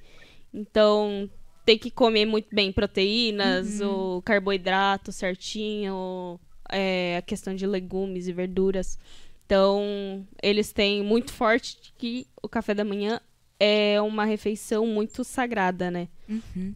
[0.53, 1.29] Então
[1.65, 4.17] tem que comer muito bem proteínas, Uhum.
[4.17, 6.39] o carboidrato certinho,
[6.69, 8.97] é, a questão de legumes e verduras.
[9.45, 13.19] Então eles têm muito forte que o café da manhã
[13.59, 16.07] é uma refeição muito sagrada, né?
[16.27, 16.73] Uhum.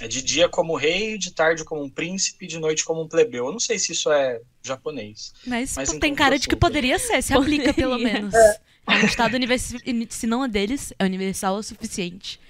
[0.00, 3.46] É de dia como rei, de tarde como um príncipe, de noite como um plebeu.
[3.46, 5.32] Eu não sei se isso é japonês.
[5.44, 8.32] Mas, Mas então tem cara de que poderia ser, se aplica pelo menos.
[8.34, 8.60] É
[9.02, 12.40] um estado universal, se não é deles, é universal o suficiente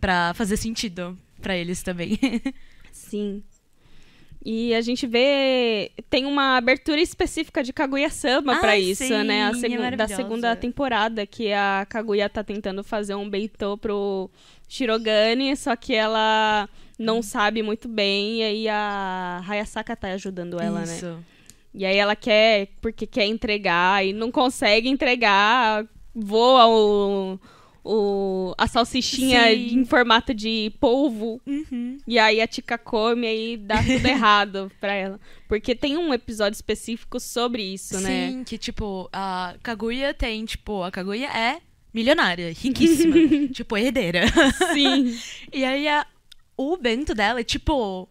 [0.00, 2.18] pra fazer sentido pra eles também.
[2.92, 3.42] Sim.
[4.44, 5.90] E a gente vê.
[6.08, 9.44] Tem uma abertura específica de Kaguya-sama Ah, pra isso, sim, né?
[9.46, 14.30] A é segu- da segunda temporada, que a Kaguya tá tentando fazer um beitô pro
[14.68, 16.68] Shirogane, só que ela
[16.98, 20.96] não sabe muito bem, e aí a Hayasaka tá ajudando ela, né?
[20.96, 21.18] Isso.
[21.74, 25.84] E aí ela quer, porque quer entregar, e não consegue entregar,
[26.14, 27.40] voa o.
[27.84, 29.78] o a salsichinha Sim.
[29.80, 31.98] em formato de polvo Uhum.
[32.06, 35.20] e aí a Tika come e dá tudo errado pra ela.
[35.48, 38.30] Porque tem um episódio específico sobre isso, né?
[38.30, 41.60] Sim, que tipo, a Kaguya tem, tipo, a Kaguya é
[41.94, 43.14] milionária, riquíssima,
[43.52, 44.22] tipo, herdeira.
[44.74, 45.16] Sim.
[45.52, 46.06] E aí a-
[46.56, 48.08] o bento dela é tipo.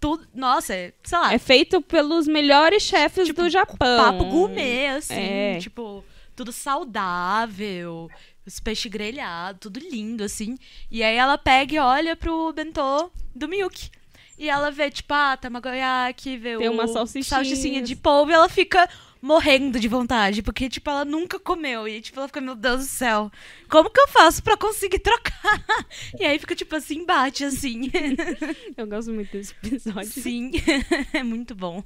[0.00, 3.76] Tudo, nossa, é, sei lá, É feito pelos melhores chefes Tipo, do Japão.
[3.78, 5.58] papo gourmet, assim, É.
[5.60, 6.04] tipo,
[6.34, 8.08] tudo saudável,
[8.46, 10.56] os peixes grelhados, tudo lindo, assim.
[10.90, 13.90] E aí ela pega e olha pro bentô do Miyuki.
[14.38, 17.24] E ela vê, tipo, ah, tamagoyaki, vê Tem o uma salsichinha.
[17.24, 18.88] salsichinha de polvo e ela fica
[19.20, 21.86] morrendo de vontade, porque, tipo, ela nunca comeu.
[21.86, 23.30] E, tipo, ela fica, meu Deus do céu,
[23.70, 25.32] como que eu faço pra conseguir trocar?
[26.18, 27.90] E aí fica, tipo, assim, bate, assim.
[28.76, 30.08] Eu gosto muito desse episódio.
[30.10, 30.50] Sim,
[31.12, 31.84] é muito bom.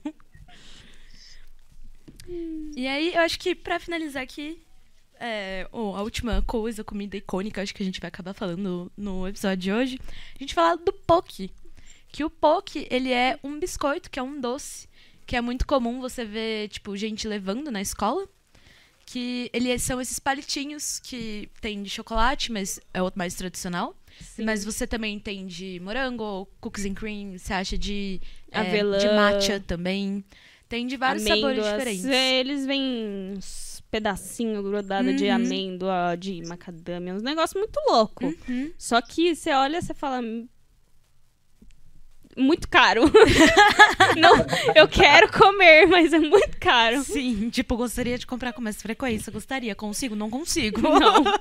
[2.74, 4.60] E aí, eu acho que pra finalizar aqui,
[5.20, 9.26] é, oh, a última coisa, comida icônica, acho que a gente vai acabar falando no
[9.26, 10.00] episódio de hoje,
[10.34, 11.50] a gente falar do poke.
[12.08, 14.88] Que o poke, ele é um biscoito, que é um doce,
[15.26, 18.26] que é muito comum você ver, tipo, gente levando na escola.
[19.04, 23.94] Que eles são esses palitinhos que tem de chocolate, mas é o mais tradicional.
[24.20, 24.44] Sim.
[24.44, 28.98] Mas você também tem de morango, cookies and cream, você acha de, é, Avelã.
[28.98, 30.24] de matcha também.
[30.68, 31.78] Tem de vários sabores Amêndoas.
[31.78, 32.04] diferentes.
[32.04, 33.38] Eles vêm
[33.86, 35.34] uns pedacinhos grudados de Uhum.
[35.34, 38.26] amêndoa, de macadâmia, uns negócios muito louco.
[38.48, 38.72] Uhum.
[38.76, 40.20] Só que você olha e você fala.
[40.20, 40.48] "Hum,
[42.38, 43.00] Muito caro.
[44.20, 44.34] não,
[44.74, 47.02] eu quero comer, mas é muito caro.
[47.02, 49.32] Sim, tipo, gostaria de comprar com mais frequência.
[49.32, 50.14] Gostaria, consigo?
[50.14, 50.82] Não consigo.
[50.82, 51.24] Não.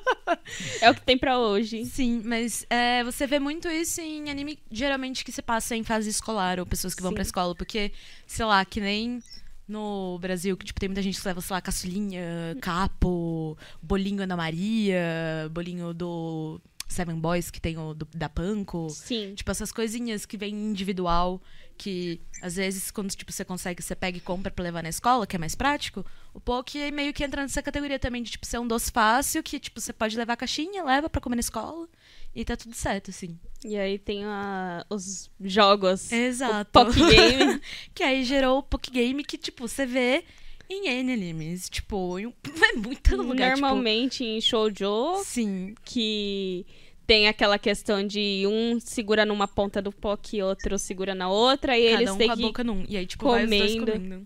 [0.82, 1.86] É o que tem pra hoje.
[1.86, 6.10] Sim, mas é, você vê muito isso em anime, geralmente, que se passa em fase
[6.10, 7.16] escolar, ou pessoas que vão Sim.
[7.16, 7.92] pra escola, porque,
[8.26, 9.22] sei lá, que nem
[9.68, 14.38] no Brasil, que tipo, tem muita gente que leva, sei lá, caçulinha, capo, bolinho Ana
[14.38, 18.90] Maria, bolinho do Seven Boys, que tem o do- da Panko.
[18.90, 19.34] Sim.
[19.36, 21.42] Tipo, essas coisinhas que vem individual,
[21.78, 25.26] que às vezes, quando tipo, você consegue, você pega e compra pra levar na escola,
[25.28, 28.60] que é mais prático, o poke meio que entra nessa categoria também de tipo, ser
[28.60, 31.88] um doce fácil, que tipo, você pode levar a caixinha, leva pra comer na escola,
[32.36, 33.38] e tá tudo certo, assim.
[33.64, 36.12] E aí tem a- os jogos.
[36.12, 36.80] Exato.
[36.80, 37.62] O Poké Game.
[37.96, 40.24] que aí gerou o poke game que, tipo, você vê
[40.70, 41.70] em animes.
[41.70, 43.52] Tipo, em é muito lugar.
[43.52, 45.76] Normalmente em shoujo, Tipo, sim.
[45.84, 46.66] que
[47.08, 51.78] tem aquela questão de um segura numa ponta do poke e outro segura na outra,
[51.78, 52.42] e Cada eles um têm com a que...
[52.42, 52.86] boca num.
[52.90, 53.92] E aí, tipo, comendo.
[53.92, 54.24] comendo.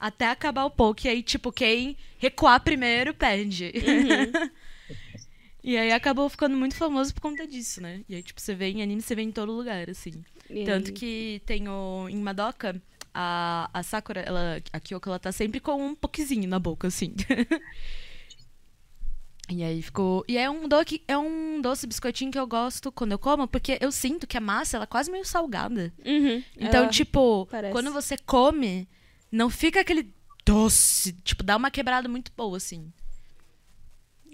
[0.00, 1.06] Até acabar o poke.
[1.08, 3.72] E aí, tipo, quem recuar primeiro, perde.
[3.74, 4.48] Uhum.
[5.64, 8.00] e aí acabou ficando muito famoso por conta disso, né?
[8.08, 10.12] E aí, tipo, você vê em anime, você vê em todo lugar, assim.
[10.48, 12.08] E Tanto aí- que tem o.
[12.08, 12.80] Em Madoka,
[13.18, 17.14] a, a Sakura, ela, a Kyoko, ela tá sempre com um pokezinho na boca, assim.
[19.48, 20.22] e aí ficou.
[20.28, 23.78] E é um, doce, é um doce biscoitinho que eu gosto quando eu como, porque
[23.80, 25.92] eu sinto que a massa ela é quase meio salgada.
[26.04, 26.42] Uhum.
[26.56, 27.72] Então, Ela- tipo, parece.
[27.72, 28.86] quando você come,
[29.32, 30.12] não fica aquele
[30.44, 31.14] doce.
[31.24, 32.92] Tipo, dá uma quebrada muito boa, assim.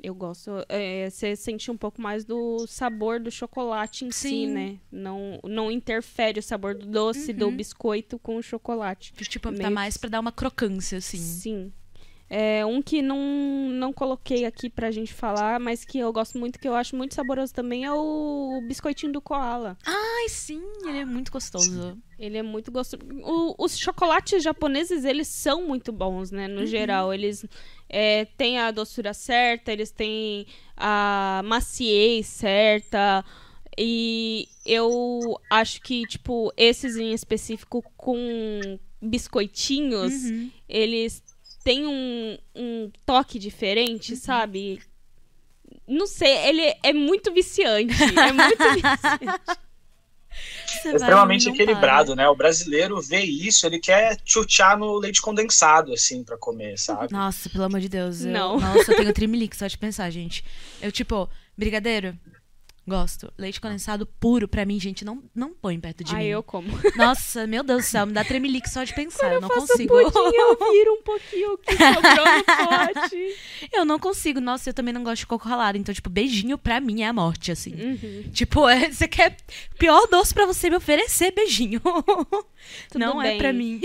[0.03, 0.50] Eu gosto.
[0.68, 4.46] é, você sente um pouco mais do sabor do chocolate em si, Sim.
[4.48, 4.78] né?
[4.90, 7.57] Não, não interfere o sabor do doce do Uhum.
[7.57, 9.12] biscoito com o chocolate.
[9.14, 11.18] Tipo, tá Meio mais pra dar uma crocância, assim.
[11.18, 11.72] Sim.
[12.34, 13.18] É, um que não,
[13.74, 17.14] não coloquei aqui pra gente falar, mas que eu gosto muito, que eu acho muito
[17.14, 19.76] saboroso também, é o biscoitinho do koala.
[19.84, 21.98] Ai, sim, ele é muito gostoso.
[22.18, 23.03] Ele é muito gostoso.
[23.22, 26.48] O, os chocolates japoneses, eles são muito bons, né?
[26.48, 26.66] No uhum.
[26.66, 27.44] geral, eles
[27.93, 33.24] é, têm a doçura certa, eles têm a maciez certa.
[33.76, 40.51] E eu acho que, tipo, esses em específico com biscoitinhos, uhum.
[40.68, 41.22] eles
[41.62, 44.18] tem um, um toque diferente, uhum.
[44.18, 44.80] sabe?
[45.86, 47.95] Não sei, ele é muito viciante.
[48.03, 49.61] É muito viciante.
[50.72, 52.16] Você extremamente equilibrado, para.
[52.16, 52.28] né?
[52.28, 57.12] O brasileiro vê isso, ele quer chuchar no leite condensado, assim, para comer, sabe?
[57.12, 58.24] Nossa, pelo amor de Deus.
[58.24, 58.60] Eu, não.
[58.60, 60.44] Nossa, eu tenho trimelique só de pensar, gente.
[60.80, 62.16] Eu, tipo, brigadeiro,
[62.86, 63.32] Gosto.
[63.38, 66.28] Leite condensado puro, pra mim, gente, não, não põe perto de Ai, mim.
[66.30, 66.68] eu como.
[66.96, 69.18] Nossa, meu Deus do céu, me dá tremelique só de pensar.
[69.20, 69.94] Quando eu não faço consigo.
[70.10, 73.36] Pudim, eu viro um pouquinho que sobrou no pote.
[73.72, 74.40] Eu não consigo.
[74.40, 75.78] Nossa, eu também não gosto de coco ralado.
[75.78, 77.72] Então, tipo, beijinho pra mim é a morte, assim.
[77.74, 78.30] Uhum.
[78.32, 79.36] Tipo, é, você quer
[79.78, 81.80] pior doce pra você me oferecer beijinho.
[82.90, 83.36] Tudo não bem.
[83.36, 83.80] é pra mim.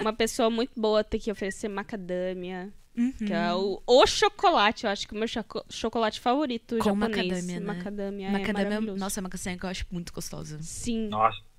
[0.00, 2.72] Uma pessoa muito boa tem que oferecer macadâmia.
[2.96, 3.12] Uhum.
[3.12, 4.84] Que é o, o, chocolate.
[4.84, 7.16] Eu acho que o meu choco chocolate favorito Com japonês.
[7.16, 7.66] macadâmia, né?
[7.66, 10.58] Macadâmia, macadâmia é Nossa, a macadâmia que eu acho muito gostosa.
[10.60, 11.08] Sim.
[11.08, 11.51] Nossa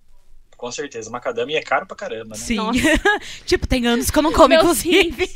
[0.63, 1.09] com certeza.
[1.09, 2.35] Macadâmia é caro pra caramba, né?
[2.35, 2.57] Sim.
[3.45, 5.29] tipo, tem anos que eu não como, inclusive.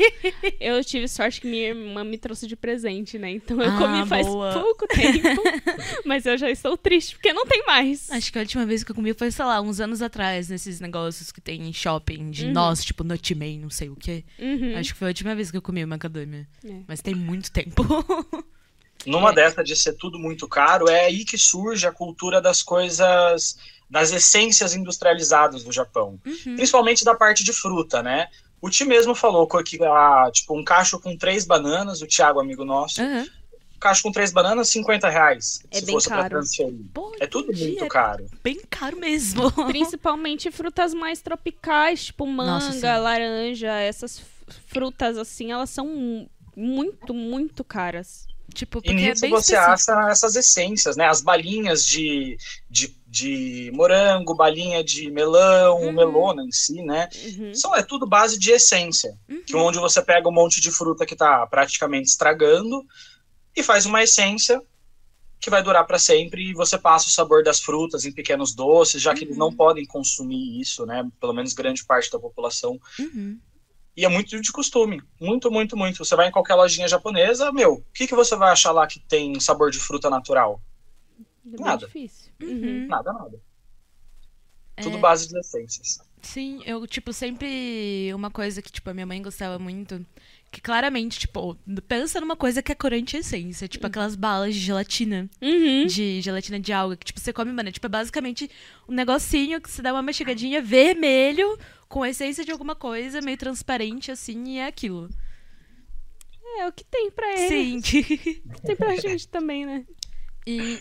[0.57, 3.32] eu tive sorte que minha irmã me trouxe de presente, né?
[3.32, 4.53] Então eu ah, comi faz boa.
[4.53, 5.43] pouco tempo.
[6.05, 8.09] mas eu já estou triste, porque não tem mais.
[8.09, 10.80] Acho que a última vez que eu comi foi, sei lá, uns anos atrás, nesses
[10.80, 12.53] negócios que tem em shopping de Uhum.
[12.53, 14.23] nós, tipo Nutman, não sei o quê.
[14.39, 14.78] Uhum.
[14.78, 16.47] Acho que foi a última vez que eu comi macadâmia.
[16.63, 16.84] É.
[16.88, 17.84] Mas tem muito tempo.
[19.06, 19.36] Numa É.
[19.36, 23.58] dessa de ser tudo muito caro, é aí que surge a cultura das coisas,
[23.89, 26.20] das essências industrializadas do Japão.
[26.26, 26.56] Uhum.
[26.56, 28.28] Principalmente da parte de fruta, né?
[28.62, 32.66] O Ti mesmo falou que, ah, tipo, um cacho com três bananas, o Thiago, amigo
[32.66, 33.22] nosso, Uhum.
[33.22, 35.62] um cacho com três bananas, 50 reais.
[35.70, 36.30] É se bem fosse pra caro.
[36.30, 36.80] transferir.
[37.20, 38.26] É tudo entendi, muito é caro.
[38.43, 39.43] bem caro mesmo.
[39.72, 44.22] Principalmente frutas mais tropicais, tipo Nossa, manga, laranja, essas
[44.66, 48.26] frutas assim, elas são mu- muito, muito caras.
[48.54, 49.91] Tipo, E é nisso bem você específico.
[50.00, 51.06] acha essas essências, né?
[51.08, 52.38] As balinhas de,
[52.70, 55.91] de, de morango, balinha de melão, Uhum.
[55.91, 57.08] melona em si, né?
[57.38, 57.54] Uhum.
[57.54, 59.18] São, é tudo base de essência.
[59.30, 59.43] Uhum.
[59.45, 62.84] Que onde você pega um monte de fruta que tá praticamente estragando
[63.56, 64.62] e faz uma essência
[65.39, 69.00] que vai durar para sempre e você passa o sabor das frutas em pequenos doces,
[69.02, 69.56] já que eles não Uhum.
[69.56, 71.08] podem consumir isso, né?
[71.22, 72.80] Pelo menos grande parte da população.
[73.98, 74.02] Uhum.
[74.02, 75.02] E é muito de costume.
[75.20, 76.06] Muito, muito, muito.
[76.06, 79.00] Você vai em qualquer lojinha japonesa, meu, o que, que você vai achar lá que
[79.00, 80.62] tem sabor de fruta natural?
[81.52, 81.86] É Nada.
[81.86, 82.32] difícil.
[82.41, 82.88] Uhum.
[82.88, 83.41] Nada, nada.
[84.82, 85.00] Tudo É.
[85.00, 86.00] base de essências.
[86.22, 88.12] Sim, eu, tipo, sempre.
[88.14, 90.06] Uma coisa que, tipo, a minha mãe gostava muito.
[90.58, 91.55] Que claramente, tipo,
[91.88, 93.68] pensa numa coisa que é corante e essência.
[93.68, 95.30] Tipo, aquelas balas de gelatina.
[95.39, 95.86] Uhum.
[95.86, 96.97] De gelatina de alga.
[96.97, 97.70] Que, tipo, você come, mano.
[97.70, 98.49] é, Tipo, é basicamente
[98.89, 104.10] um negocinho que você dá uma mastigadinha vermelho com essência de alguma coisa, meio transparente,
[104.10, 105.12] assim, e é aquilo.
[106.58, 107.86] É o que tem pra eles.
[107.86, 108.43] Sim.
[108.66, 109.86] Tem pra gente também, né?
[110.47, 110.80] E,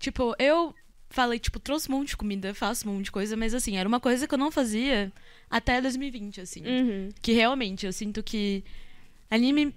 [0.00, 0.74] tipo, eu
[1.10, 3.88] falei, tipo, trouxe um monte de comida, faço um monte de coisa, mas assim, era
[3.88, 5.12] uma coisa que eu não fazia
[5.48, 6.66] até 2020, assim.
[6.66, 7.08] Uhum.
[7.22, 8.64] Que realmente eu sinto que
[9.30, 9.74] anime,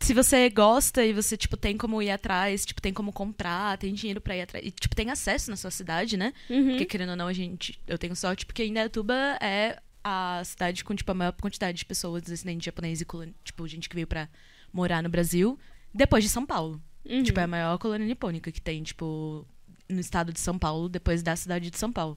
[0.00, 3.92] se você gosta e você, tipo, tem como ir atrás, tipo, tem como comprar, tem
[3.92, 6.32] dinheiro pra ir atrás, e, tipo, tem acesso na sua cidade, né?
[6.48, 6.70] Uhum.
[6.70, 10.94] Porque, querendo ou não, a gente, eu tenho sorte porque Indaiatuba é a cidade com,
[10.94, 13.06] tipo, a maior quantidade de pessoas descendentes de japonês e,
[13.44, 14.28] tipo, gente que veio pra
[14.72, 15.58] morar no Brasil,
[15.92, 16.80] depois de São Paulo.
[17.04, 17.22] Uhum.
[17.22, 19.46] Tipo, é a maior colônia nipônica que tem, tipo,
[19.90, 22.16] no estado de São Paulo, depois da cidade de São Paulo.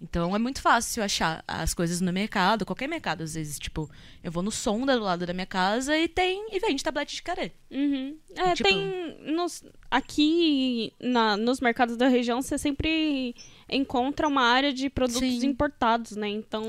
[0.00, 3.88] Então é muito fácil achar as coisas no mercado, qualquer mercado, às vezes, tipo,
[4.24, 7.22] eu vou no Sonda do lado da minha casa e tem e vende tablete de
[7.22, 7.52] carê.
[7.70, 8.16] Uhum.
[8.34, 9.16] É, Tipo- tem.
[9.32, 13.34] Nos, aqui na, nos mercados da região você sempre
[13.68, 15.46] encontra uma área de produtos Sim.
[15.46, 16.28] importados, né?
[16.28, 16.66] Então,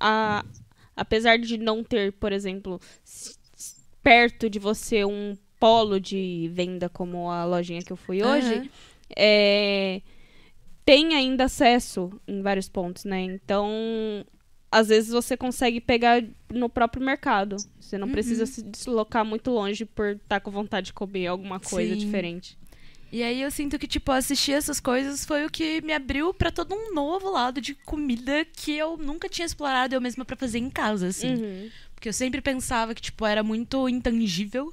[0.00, 0.44] a,
[0.96, 2.80] apesar de não ter, por exemplo,
[4.02, 8.70] perto de você um polo de venda como a lojinha que eu fui hoje.
[9.16, 10.00] É,
[10.84, 13.22] tem ainda acesso em vários pontos, né?
[13.22, 14.24] Então,
[14.70, 17.56] às vezes você consegue pegar no próprio mercado.
[17.78, 18.12] Você não Uhum.
[18.12, 21.98] precisa se deslocar muito longe por estar com vontade de comer alguma coisa Sim.
[22.00, 22.58] diferente.
[23.12, 26.50] E aí eu sinto que, tipo, assistir essas coisas foi o que me abriu pra
[26.50, 30.58] todo um novo lado de comida que eu nunca tinha explorado eu mesma pra fazer
[30.58, 31.34] em casa, assim.
[31.34, 31.68] Uhum.
[31.94, 34.72] Porque eu sempre pensava que, tipo, era muito intangível.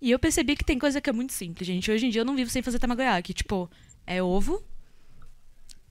[0.00, 1.90] E eu percebi que tem coisa que é muito simples, gente.
[1.90, 3.34] Hoje em dia eu não vivo sem fazer tamagoyaki.
[3.34, 3.70] Tipo,
[4.06, 4.62] é ovo,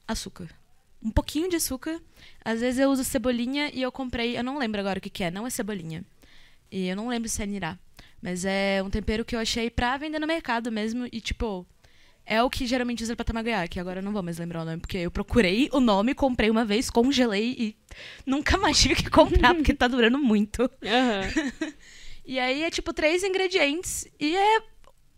[0.08, 0.50] açúcar.
[1.04, 2.02] Um pouquinho de açúcar.
[2.44, 4.38] Às vezes eu uso cebolinha e eu comprei...
[4.38, 5.32] Eu não lembro agora o que que é.
[5.32, 6.04] Não é cebolinha.
[6.72, 7.78] E eu não lembro se é nirá.
[8.22, 11.08] Mas é um tempero que eu achei pra vender no mercado mesmo.
[11.12, 11.68] E, tipo,
[12.26, 13.26] é o que geralmente usa pra
[13.68, 16.50] que agora eu não vou mais lembrar o nome, porque eu procurei o nome, comprei
[16.50, 17.78] uma vez, congelei e
[18.26, 20.64] nunca mais tive que comprar, porque tá durando muito.
[20.64, 21.72] Uhum.
[22.28, 24.62] e aí é tipo três ingredientes e é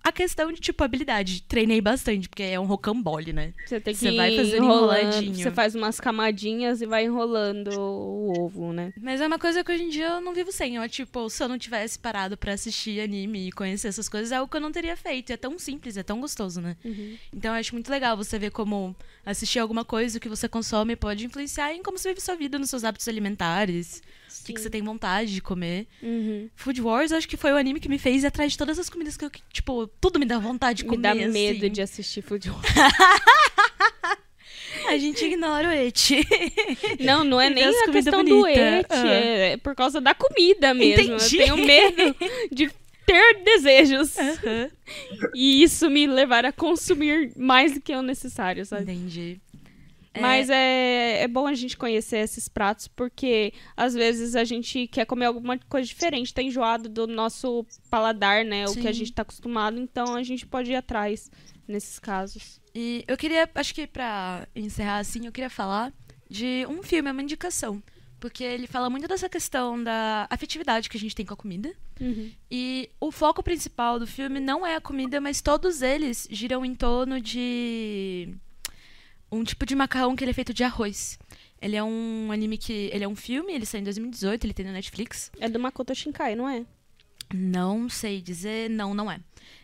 [0.02, 1.44] a questão de, tipo, habilidade.
[1.44, 3.54] Treinei bastante, porque é um rocambole, né?
[3.66, 5.36] Você tem que Você vai fazendo enroladinho.
[5.36, 8.94] Você faz umas camadinhas e vai enrolando o ovo, né?
[9.02, 10.78] Mas é uma coisa que hoje em dia eu não vivo sem.
[10.78, 14.38] Eu, tipo, se eu não tivesse parado para assistir anime e conhecer essas coisas, é
[14.38, 15.34] algo que eu não teria feito.
[15.34, 16.78] É tão simples, é tão gostoso, né?
[16.84, 17.18] Uhum.
[17.34, 18.96] Então eu acho muito legal você ver como
[19.26, 22.70] assistir alguma coisa que você consome pode influenciar em como você vive sua vida, nos
[22.70, 25.88] seus hábitos alimentares o que, que, você tem vontade de comer.
[26.02, 26.50] Uhum.
[26.56, 28.90] Food Wars, acho que foi o anime que me fez ir atrás de todas as
[28.90, 30.98] comidas que eu, tipo, tudo me dá vontade de comer.
[30.98, 31.32] Me dá assim.
[31.32, 32.66] medo de assistir Food Wars.
[34.88, 36.26] A gente ignora o eti.
[37.00, 38.40] Não, não é nem a questão bonita.
[38.40, 39.08] do eti, uhum.
[39.08, 41.16] é por causa da comida mesmo.
[41.16, 41.38] Entendi.
[41.38, 42.16] Eu tenho medo
[42.52, 42.72] de
[43.06, 44.16] ter desejos.
[44.16, 44.70] Uhum.
[45.36, 48.84] E isso me levar a consumir mais do que o necessário, sabe?
[48.84, 49.40] Entendi.
[50.20, 50.22] É.
[50.22, 55.06] Mas é, é bom a gente conhecer esses pratos, porque às vezes a gente quer
[55.06, 58.68] comer alguma coisa diferente, tá enjoado do nosso paladar, né?
[58.68, 58.80] Sim.
[58.80, 61.32] O que a gente tá acostumado, então a gente pode ir atrás
[61.68, 62.60] nesses casos.
[62.76, 65.94] E eu queria, acho que para encerrar assim, eu queria falar
[66.30, 67.82] de um filme, uma indicação.
[68.20, 71.74] Porque ele fala muito dessa questão da afetividade que a gente tem com a comida.
[72.02, 72.30] Uhum.
[72.52, 76.76] E o foco principal do filme não é a comida, mas todos eles giram em
[76.76, 78.36] torno de
[79.32, 81.20] um tipo de macarrão que ele é feito de arroz.
[81.62, 82.90] Ele é um anime que.
[82.94, 85.32] Ele é um filme, ele saiu em 2018, ele tem na Netflix.
[85.40, 86.66] É do Makoto Shinkai, não é?
[87.34, 88.70] Não sei dizer.
[88.70, 89.20] Não, não é.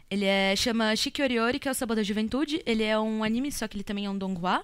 [0.10, 2.62] Ele é, chama Shikioriori, que é o sabor da juventude.
[2.66, 4.64] Ele é um anime, só que ele também é um donghua.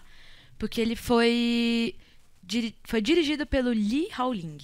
[0.58, 1.96] Porque ele foi.
[2.44, 4.58] Diri, foi dirigido pelo Lee Haoling.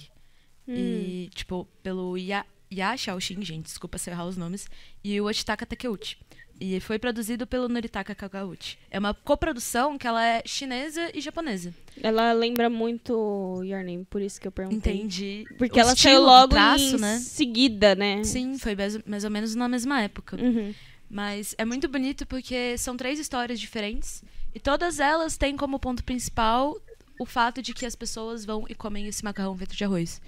[0.66, 0.74] Hum.
[0.74, 4.68] E, tipo, pelo Ya, ya Xiaoxin, gente, desculpa se eu errar os nomes.
[5.02, 6.18] E o Ashitaka Takeuchi.
[6.60, 8.76] E foi produzido pelo Noritaka Kagauchi.
[8.90, 11.72] É uma coprodução que ela é chinesa e japonesa.
[12.02, 14.96] Ela lembra muito Your Name, por isso que eu perguntei.
[14.96, 15.44] Entendi.
[15.56, 17.18] Porque o ela saiu logo traço, em né?
[17.18, 18.24] seguida, né?
[18.24, 18.76] Sim, foi
[19.06, 20.36] mais ou menos na mesma época.
[20.36, 20.74] Uhum.
[21.08, 24.22] Mas é muito bonito porque são três histórias diferentes
[24.54, 26.76] e todas elas têm como ponto principal
[27.18, 30.20] o fato de que as pessoas vão e comem esse macarrão feito de arroz.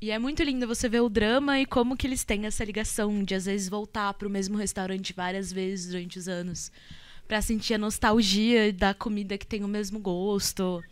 [0.00, 3.22] E é muito lindo você ver o drama e como que eles têm essa ligação
[3.22, 6.72] de às vezes voltar para o mesmo restaurante várias vezes durante os anos
[7.28, 10.82] para sentir a nostalgia da comida que tem o mesmo gosto.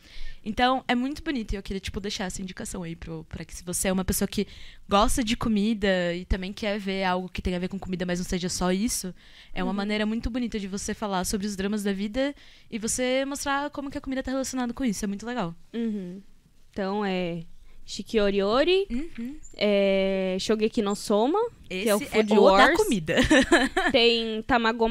[0.44, 3.64] Então, é muito bonito e eu queria tipo deixar essa indicação aí para que se
[3.64, 4.47] você é uma pessoa que
[4.89, 8.20] gosta de comida e também quer ver algo que tenha a ver com comida, mas
[8.20, 9.12] não seja só isso,
[9.52, 9.76] é uma uhum.
[9.76, 12.32] maneira muito bonita de você falar sobre os dramas da vida
[12.70, 15.05] e você mostrar como que a comida está relacionada com isso.
[15.05, 15.52] É muito legal.
[15.74, 16.22] Uhum.
[16.70, 17.43] Então, é
[17.89, 19.36] Shikioriori, uhum.
[19.56, 21.39] é, Shogeki no Soma,
[21.70, 22.69] Esse que é o Food é Wars.
[22.69, 23.16] da comida.
[23.90, 24.90] Tem Tamago,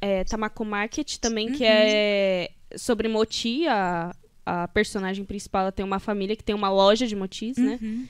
[0.00, 1.54] é, Tamako Market também, uhum.
[1.54, 4.12] que é sobre Moti, a,
[4.44, 7.78] a personagem principal ela tem uma família que tem uma loja de motis, né?
[7.80, 7.98] uhum.
[7.98, 8.08] né?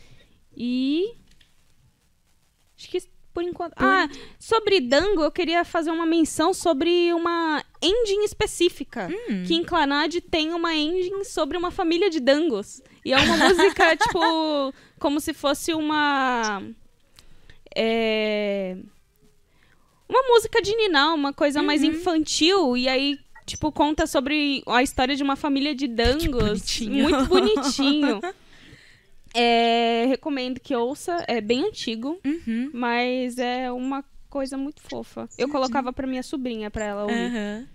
[0.56, 1.12] E...
[2.78, 3.02] Acho que
[3.34, 3.74] por enquanto.
[3.74, 3.84] Por...
[3.84, 9.08] Ah, sobre Dango, eu queria fazer uma menção sobre uma engine específica.
[9.08, 9.44] Hum.
[9.44, 12.80] Que em Clanad tem uma engine sobre uma família de dangos.
[13.04, 16.62] E é uma música, tipo, como se fosse uma.
[17.74, 18.76] É.
[20.08, 21.66] Uma música de Niná, uma coisa uhum.
[21.66, 22.76] mais infantil.
[22.76, 26.28] E aí, tipo, conta sobre a história de uma família de dangos.
[26.28, 27.08] Bonitinho.
[27.08, 28.20] Muito bonitinho.
[29.34, 31.24] É, recomendo que ouça.
[31.26, 32.70] É bem antigo, uhum.
[32.72, 35.28] mas é uma coisa muito fofa.
[35.36, 37.14] Eu colocava pra minha sobrinha pra ela ouvir.
[37.14, 37.66] Uhum.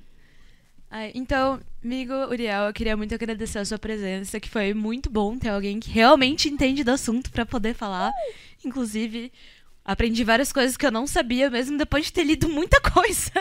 [0.89, 5.38] Ai, então, amigo Uriel, eu queria muito agradecer a sua presença, que foi muito bom
[5.38, 8.11] ter alguém que realmente entende do assunto para poder falar.
[8.65, 9.31] Inclusive,
[9.85, 13.31] aprendi várias coisas que eu não sabia, mesmo depois de ter lido muita coisa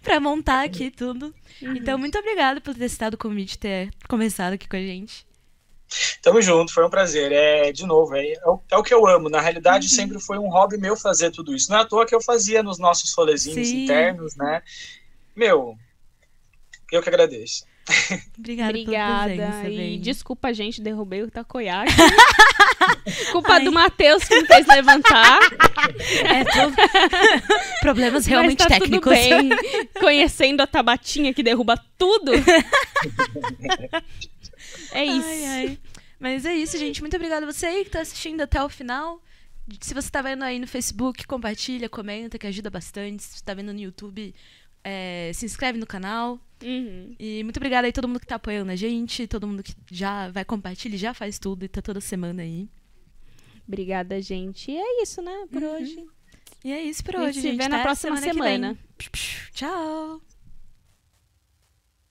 [0.00, 1.34] para montar aqui tudo.
[1.60, 1.74] Uhum.
[1.74, 5.26] Então, muito obrigada por ter citado o convite, ter começado aqui com a gente.
[6.22, 7.32] Tamo junto, foi um prazer.
[7.32, 9.28] É, de novo, é, é, o, é o que eu amo.
[9.28, 9.94] Na realidade, uhum.
[9.94, 11.70] sempre foi um hobby meu fazer tudo isso.
[11.70, 13.84] Não é à toa que eu fazia nos nossos rolezinhos Sim.
[13.84, 14.62] internos, né?
[15.34, 15.76] Meu,
[16.92, 17.64] eu que agradeço.
[18.38, 19.26] Obrigada, Obrigada.
[19.26, 21.92] Presença, e desculpa, gente, derrubei o takoyaki.
[23.32, 23.64] Culpa Ai.
[23.64, 25.38] do Matheus que me fez levantar.
[26.24, 26.44] É.
[27.80, 29.12] Problemas realmente Mas tá técnicos.
[29.12, 29.50] Tudo bem.
[30.00, 32.32] Conhecendo a tabatinha que derruba tudo.
[34.94, 35.26] É isso.
[35.28, 35.78] Ai, ai.
[36.18, 37.00] Mas é isso, gente.
[37.02, 39.22] Muito obrigada a você aí que está assistindo até o final.
[39.80, 43.22] Se você está vendo aí no Facebook, compartilha, comenta, que ajuda bastante.
[43.22, 44.34] Se você está vendo no YouTube,
[44.82, 46.38] é, se inscreve no canal.
[46.62, 47.14] Uhum.
[47.18, 49.74] E muito obrigada aí a todo mundo que está apoiando a gente, todo mundo que
[49.90, 52.68] já vai compartilhar, já faz tudo e tá toda semana aí.
[53.66, 54.70] Obrigada, gente.
[54.70, 55.76] E é isso, né, por Uhum.
[55.76, 56.06] hoje.
[56.64, 57.56] E é isso por A gente hoje, se gente.
[57.58, 58.32] vê na Até próxima vem.
[58.32, 58.78] semana.
[59.52, 60.22] Tchau.